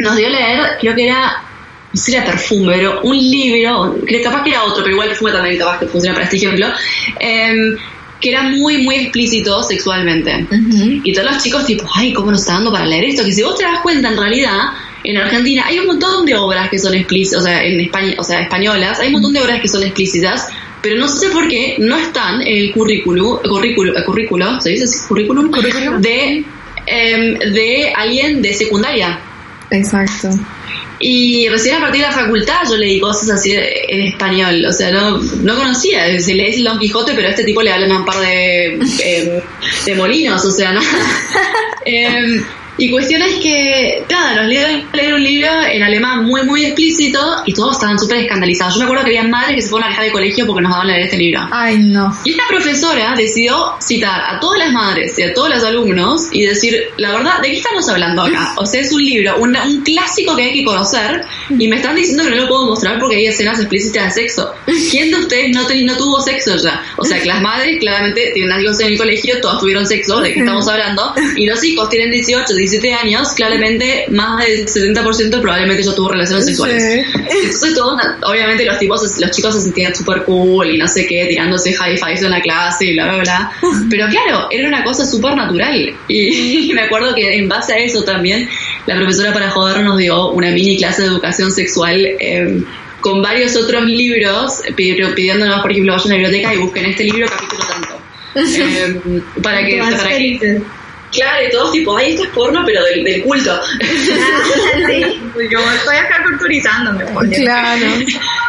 [0.00, 1.42] nos dio a leer, creo que era,
[1.92, 5.08] no sé si era perfume, pero un libro, que capaz que era otro, pero igual
[5.08, 6.66] perfume también capaz que funciona para este ejemplo,
[7.20, 7.76] em,
[8.20, 10.46] que era muy, muy explícito sexualmente.
[11.04, 13.24] Y todos los chicos tipo, ay, ¿cómo nos está dando para leer esto?
[13.24, 14.58] Que si vos te das cuenta, en realidad,
[15.04, 18.22] en Argentina hay un montón de obras que son explícitas, o sea, en España, o
[18.22, 20.48] sea, españolas, hay un montón de obras que son explícitas,
[20.80, 24.84] pero no sé por qué no están en el currículo, currículo, eh, currículo, ¿se dice
[24.84, 25.06] así?
[25.08, 26.00] Currículum, Currículum.
[26.00, 26.44] de,
[26.86, 29.18] em, de alguien de secundaria.
[29.70, 30.30] Exacto.
[31.04, 34.92] Y recién a partir de la facultad yo leí cosas así en español, o sea,
[34.92, 37.98] no, no conocía, se lees el Don Quijote, pero a este tipo le hablan a
[37.98, 39.42] un par de, eh,
[39.84, 40.80] de molinos, o sea, ¿no?
[41.84, 42.44] Em,
[42.78, 44.04] y cuestión es que,
[44.36, 48.18] nos dieron a leer un libro en alemán muy, muy explícito y todos estaban súper
[48.18, 48.74] escandalizados.
[48.74, 50.72] Yo me acuerdo que había madres que se fueron a dejar de colegio porque nos
[50.72, 51.46] daban leer este libro.
[51.52, 52.16] Ay, no.
[52.24, 56.42] Y esta profesora decidió citar a todas las madres y a todos los alumnos y
[56.46, 58.54] decir, la verdad, ¿de qué estamos hablando acá?
[58.62, 61.94] O sea, es un libro, una- un clásico que hay que conocer y me están
[61.96, 64.52] diciendo que no lo puedo mostrar porque hay escenas explícitas de sexo.
[64.90, 66.82] ¿Quién de ustedes no, ten- no tuvo sexo ya?
[66.96, 70.32] O sea, que las madres claramente tienen hijos en el colegio, todos tuvieron sexo, ¿de
[70.32, 71.12] qué estamos hablando?
[71.36, 76.46] Y los hijos tienen 18, 17 años, claramente más del 70% probablemente ya tuvo relaciones
[76.46, 76.82] sexuales.
[76.82, 77.20] Sí.
[77.42, 81.26] Entonces todos, obviamente los tipos, los chicos se sentían súper cool y no sé qué,
[81.26, 83.52] tirándose high fives en la clase y bla, bla, bla.
[83.90, 85.94] Pero claro, era una cosa súper natural.
[86.08, 88.48] Y, me acuerdo que en base a eso también,
[88.86, 92.62] la profesora para joder nos dio una mini clase de educación sexual eh,
[93.00, 97.04] con varios otros libros, pi- pidiéndonos, por ejemplo, vayan a la biblioteca y busquen este
[97.04, 97.98] libro capítulo tanto.
[98.34, 100.08] Eh, para que, para.
[101.12, 103.60] Claro, y todos tipo, ay, esto es porno, pero del, del culto.
[104.86, 107.86] Sí, yo estoy acá culturizándome, porque- Claro.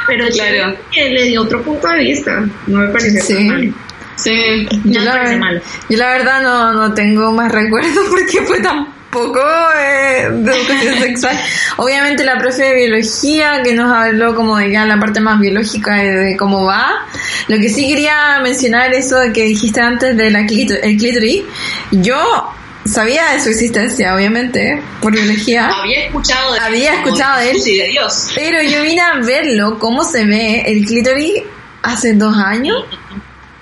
[0.07, 0.78] pero Claro.
[0.91, 2.43] que le dio otro punto de vista.
[2.68, 3.43] No me parece Sí.
[3.45, 3.74] mal.
[4.16, 4.68] Sí.
[4.86, 5.61] Yo la, mal.
[5.89, 9.39] yo la verdad no, no tengo más recuerdos porque fue tan poco
[9.80, 11.39] eh, de educación sexual.
[11.78, 15.95] Obviamente la profe de biología que nos habló como de ya la parte más biológica
[15.95, 17.05] de, de cómo va.
[17.47, 21.43] Lo que sí quería mencionar eso que dijiste antes de la clítor- el clítoris.
[21.91, 22.53] Yo
[22.86, 25.70] sabía de su existencia, obviamente, por biología.
[25.70, 27.61] Había escuchado de Había escuchado de él.
[27.61, 28.32] Sí, de Dios.
[28.36, 31.43] Pero yo vine a verlo, cómo se ve el clítoris
[31.82, 32.84] hace dos años.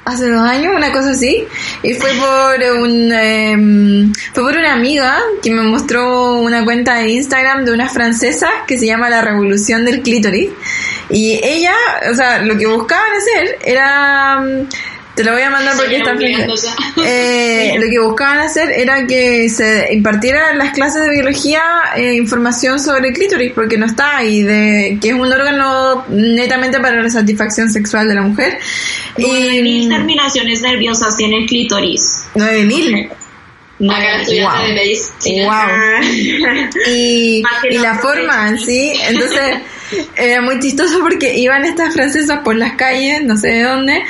[0.04, 1.48] Hace dos años, una cosa así.
[1.84, 7.12] Y fue por un, em, fue por una amiga que me mostró una cuenta de
[7.12, 10.50] Instagram de unas francesas que se llama La Revolución del Clítoris.
[11.10, 11.76] Y ella,
[12.12, 14.68] o sea, lo que buscaban hacer era, mm,
[15.22, 16.16] te lo voy a mandar porque está.
[17.06, 21.62] Eh, lo que buscaban hacer era que se impartiera en las clases de biología
[21.96, 26.80] eh, información sobre el clítoris, porque no está ahí, de, que es un órgano netamente
[26.80, 28.58] para la satisfacción sexual de la mujer.
[29.18, 32.24] Nueve mil Y terminaciones nerviosas tiene el clítoris.
[32.36, 33.10] 9000.
[33.80, 34.68] No, Acá la estudiante wow.
[34.68, 35.46] de medicina.
[35.46, 36.10] Wow.
[36.88, 39.58] Y, y la forma sí, entonces
[40.16, 44.02] era muy chistoso porque iban estas francesas por las calles, no sé de dónde,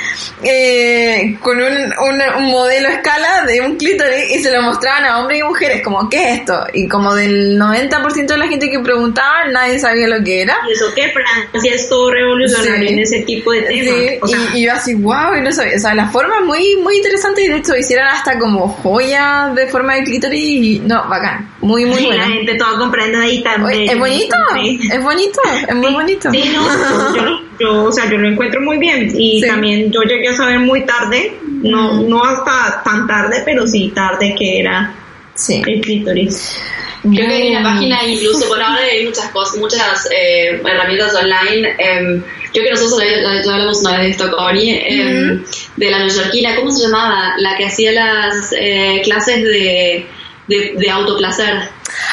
[0.42, 5.04] eh, con un, un, un modelo a escala de un clítoris y se lo mostraban
[5.04, 6.64] a hombres y mujeres, como, ¿qué es esto?
[6.72, 10.56] Y como del 90% de la gente que preguntaba, nadie sabía lo que era.
[10.68, 12.94] Y eso que Francia es todo revolucionario Sí.
[12.94, 14.18] en ese tipo de Sí, temas.
[14.22, 16.44] o sea, y, y yo así, wow, y no sabía, o sea, la forma es
[16.46, 20.78] muy, muy interesante y de hecho hicieron hasta como joya de forma de clítoris y
[20.80, 23.90] no, bacán, muy, muy y la gente toda comprando ahí también.
[23.90, 24.80] Es bonito, Sí.
[24.92, 25.40] es bonito,
[25.72, 26.30] es muy bonito.
[26.30, 29.46] Sí, no, yo, lo- yo, o sea, yo lo encuentro muy bien y Sí.
[29.46, 34.34] también yo llegué a saber muy tarde, no, no hasta tan tarde, pero sí tarde
[34.38, 34.94] que era
[35.34, 35.62] Sí.
[35.66, 36.56] el clítoris.
[37.02, 41.68] Creo que hay una página incluso, por ahora hay muchas cosas, muchas eh, herramientas online.
[41.76, 43.02] Eh, creo que nosotros
[43.44, 45.40] ya hablamos una vez de esto, Connie, eh,
[45.76, 47.34] de la neoyorquina, ¿cómo se llamaba?
[47.38, 50.06] La que hacía las eh, clases de,
[50.48, 51.68] de, de autoplacer.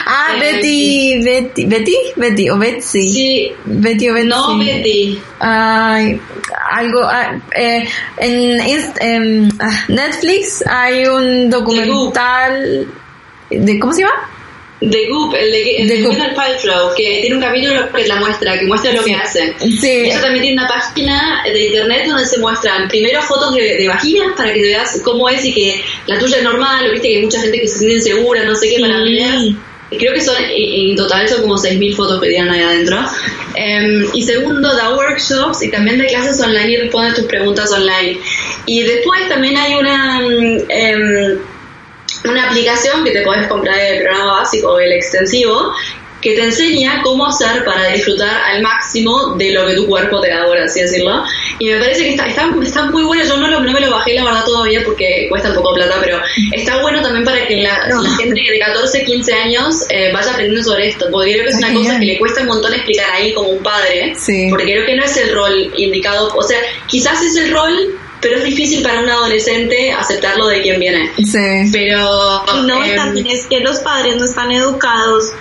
[0.05, 3.09] Ah, Eh, Betty, Betty, Betty, Betty o Betsy.
[3.11, 4.27] Sí, Betty o Betsy.
[4.29, 5.19] no Betty.
[5.39, 6.19] Ay,
[6.71, 7.01] algo.
[7.03, 12.87] ah, eh, en Inst- em, ah, Netflix hay un documental
[13.49, 14.29] de ¿cómo se llama?
[14.79, 16.01] The Goop, el de, el de.
[16.03, 19.53] Gwyneth Paltrow, que tiene un capítulo que la muestra, que muestra lo que hace.
[19.59, 19.89] Sí.
[20.05, 24.37] Ella también tiene una página de internet donde se muestran primero fotos de, de vaginas
[24.37, 27.23] para que veas cómo es y que la tuya es normal, o viste que hay
[27.23, 29.43] mucha gente que se siente insegura, no sé qué, para veas.
[29.97, 32.99] Creo que son, en total son como 6.000 fotos que tienen ahí adentro.
[33.55, 38.19] Em, y segundo, da workshops y también da clases online y responde tus preguntas online.
[38.67, 40.21] Y después también hay una...
[40.69, 41.39] em,
[42.25, 45.73] una aplicación que te podés comprar el programa básico o el extensivo
[46.21, 50.29] que te enseña cómo hacer para disfrutar al máximo de lo que tu cuerpo te
[50.29, 51.23] da, por así decirlo.
[51.59, 53.89] Y me parece que está, está, está muy bueno, yo no, lo- no me lo
[53.89, 56.19] bajé la verdad todavía porque cuesta un poco plata, pero
[56.51, 58.01] está bueno también para que la, No.
[58.03, 61.55] la gente de 14, 15 años eh, vaya aprendiendo sobre esto, porque creo que es
[61.55, 64.47] Está una cosa que le cuesta un montón explicar ahí como un padre, Sí.
[64.49, 68.37] porque creo que no es el rol indicado, o sea, quizás es el rol, pero
[68.37, 71.11] es difícil para un adolescente aceptarlo de quien viene.
[71.17, 71.69] Sí.
[71.71, 75.31] Pero no, em, también es que los padres no están educados,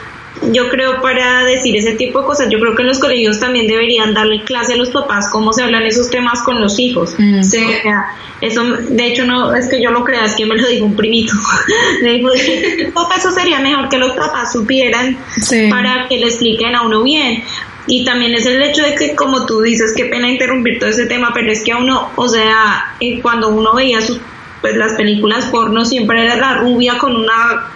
[0.52, 2.48] yo creo, para decir ese tipo de cosas.
[2.48, 5.62] Yo creo que en los colegios también deberían darle clase a los papás cómo se
[5.62, 7.14] hablan esos temas con los hijos.
[7.18, 7.42] Mm.
[7.42, 7.64] Sí.
[7.64, 8.06] O sea,
[8.40, 10.94] eso, de hecho, no es que yo lo crea, es que me lo dijo un
[10.94, 11.32] primito.
[12.02, 12.30] Me dijo,
[12.94, 15.68] papá, eso sería mejor que los papás supieran Sí.
[15.68, 17.42] para que le expliquen a uno bien.
[17.88, 21.06] Y también es el hecho de que, como tú dices, qué pena interrumpir todo ese
[21.06, 24.20] tema, pero es que a uno, o sea, eh, cuando uno veía sus,
[24.60, 27.72] pues las películas porno, siempre era la rubia con una...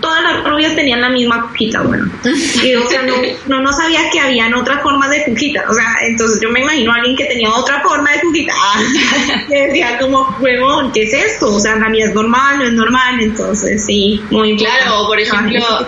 [0.00, 2.10] Todas las rubias tenían la misma cuquita, bueno.
[2.64, 3.14] Y, o sea, no,
[3.46, 5.64] no, no sabía que habían otras formas de cuquita.
[5.68, 8.52] O sea, entonces yo me imagino a alguien que tenía otra forma de cuquita.
[9.48, 11.54] que decía como, huevón, ¿qué es esto?
[11.54, 13.20] O sea, la mía es normal, no es normal.
[13.20, 15.86] Entonces, sí, muy Claro, por ejemplo, Ah,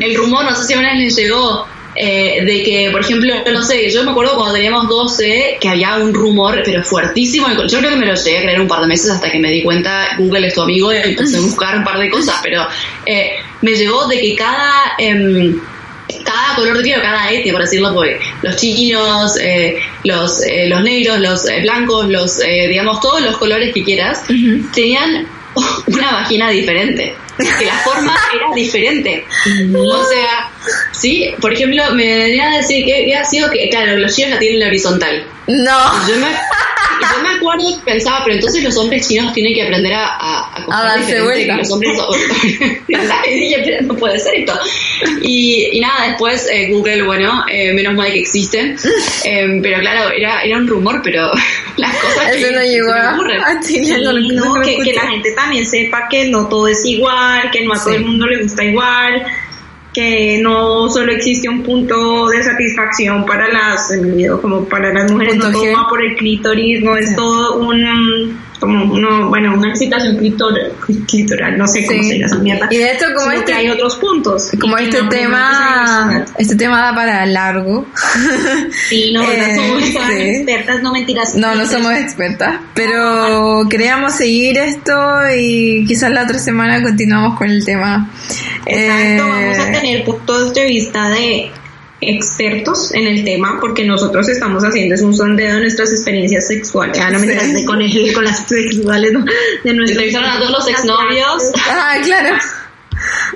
[0.00, 1.66] el rumor, no sé si a una vez les llegó,
[1.96, 5.96] eh, de que, por ejemplo, no sé, yo me acuerdo cuando teníamos 12 que había
[5.96, 7.48] un rumor, pero fuertísimo.
[7.66, 9.50] Yo creo que me lo llegué a creer un par de meses hasta que me
[9.50, 12.66] di cuenta, Google es tu amigo y empecé a buscar un par de cosas, pero
[13.04, 13.32] eh,
[13.62, 14.94] me llegó de que cada...
[14.98, 15.58] em,
[16.24, 20.66] cada color de piel, o cada etnia, por decirlo, porque los chinos, eh, los, eh,
[20.68, 24.22] los negros, los eh, blancos, los, eh, digamos, todos los colores que quieras,
[24.74, 25.26] tenían
[25.86, 27.14] una vagina diferente.
[27.36, 29.24] Que la forma era diferente.
[29.74, 30.50] O sea,
[30.92, 34.38] sí, por ejemplo, me venía a decir que había sido que, claro, los chinos la
[34.38, 35.26] tienen la horizontal.
[35.46, 36.08] No.
[36.08, 39.92] Yo me, yo me acuerdo que pensaba, pero entonces los hombres chinos tienen que aprender
[39.92, 41.52] a, a, coger darse vuelta.
[41.52, 41.98] que los hombres.
[42.88, 43.16] ¿Verdad?
[43.30, 44.58] Y dije, pero no puede ser esto.
[45.22, 48.76] Y, y nada, después eh, Google, bueno, eh, menos mal que existe.
[49.24, 51.32] Eh, pero claro, era, era un rumor, pero
[51.76, 53.40] las cosas que Eso no se llegó a, ocurren.
[53.44, 53.98] a Chile.
[54.00, 57.64] No, no, no que, que la gente también sepa que no todo es igual, que
[57.64, 59.26] no a todo el mundo le gusta igual,
[59.96, 63.90] que no solo existe un punto de satisfacción para las,
[64.42, 68.38] como para las mujeres, Punto no todo va por el clítoris, no es todo un,
[68.58, 70.72] como uno, bueno, una excitación clitoral,
[71.08, 72.68] clitoral no sé cómo se llama esa mierda.
[72.70, 74.50] Y de hecho, como este- que hay otros puntos.
[74.60, 77.86] Como este no, tema, no, este tema da para largo.
[78.88, 79.22] Sí, no.
[79.22, 80.22] Eh, somos sí.
[80.22, 81.34] expertas, no mentiras.
[81.34, 84.94] No, no somos expertas, pero queríamos seguir esto
[85.36, 88.10] y quizás la otra semana continuamos con el tema.
[88.66, 91.50] Exacto, vamos a Eh, tener puntos de vista de
[92.08, 96.98] expertos en el tema, porque nosotros estamos haciendo es un sondeo de nuestras experiencias sexuales,
[97.00, 97.64] ah, no me Sí.
[97.64, 99.24] con, el, con las sexuales, ¿no?
[99.64, 101.52] de nuestros a todos los exnovios.
[101.68, 102.36] Ah, claro.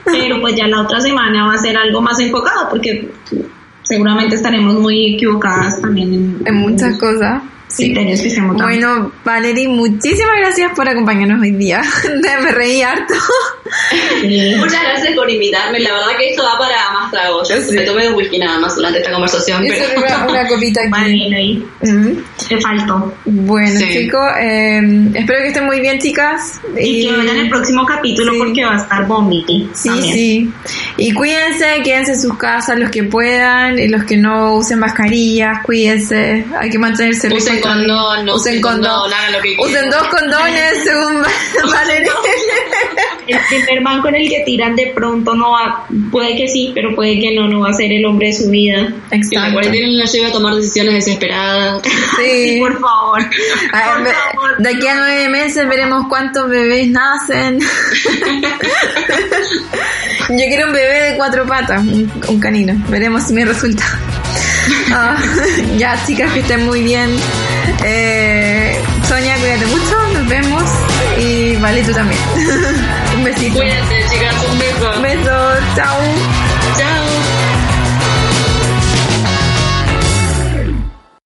[0.04, 3.10] pero pues ya la otra semana va a ser algo más enfocado, porque
[3.82, 7.42] seguramente estaremos muy equivocadas también en, En muchas cosas.
[7.70, 7.84] Sí.
[7.92, 8.54] criterios que dando.
[8.64, 11.82] Bueno, Valerie, muchísimas gracias por acompañarnos hoy día.
[12.42, 13.14] Me reí harto.
[14.58, 15.78] Muchas gracias por invitarme.
[15.80, 17.48] La verdad que esto da para más tragos.
[17.48, 17.74] Yo Sí.
[17.76, 19.64] me tomé un whisky nada más durante esta conversación.
[19.68, 20.04] Pero...
[20.04, 21.64] era una copita aquí.
[21.82, 22.08] Mm.
[22.48, 23.14] te faltó.
[23.24, 23.86] Bueno, Sí.
[23.92, 24.80] chicos, eh,
[25.14, 26.60] espero que estén muy bien, chicas.
[26.78, 28.38] Y que vayan el próximo capítulo Sí.
[28.38, 29.68] porque va a estar bombiti.
[29.74, 30.52] Sí, sí.
[30.96, 35.62] Y cuídense, quédense en sus casas los que puedan y los que no usen mascarillas,
[35.64, 36.44] cuídense.
[36.58, 37.72] Hay que mantenerse Usen lejos.
[37.76, 38.90] condón, no usen usen condón.
[38.92, 41.22] condón, hagan lo que Usen dos condones según
[41.72, 42.12] Valeria.
[43.26, 46.94] El primer man con el que tiran de pronto no va, puede que sí, pero
[46.96, 48.86] puede que no, no va a ser el hombre de su vida.
[49.08, 49.52] Que la Exacto.
[49.52, 51.82] cuarentena no lleve a tomar decisiones desesperadas.
[52.16, 52.56] Sí.
[52.60, 53.20] por favor.
[53.72, 54.56] A Por ver, favor.
[54.58, 57.60] de aquí a nueve meses veremos cuántos bebés nacen.
[60.28, 62.74] Yo quiero un bebé de cuatro patas, un, un canino.
[62.88, 63.84] Veremos si me resulta.
[64.92, 65.16] Ah,
[65.76, 67.16] ya, chicas, que estén muy bien.
[67.84, 70.08] Eh, Sonia, cuídate mucho.
[70.14, 70.64] Nos vemos.
[71.18, 72.20] Y vale, tú también.
[73.16, 73.58] un besito.
[73.58, 74.96] Cuídate, chicas, un beso.
[74.96, 75.52] Un beso.
[75.76, 76.39] Chao.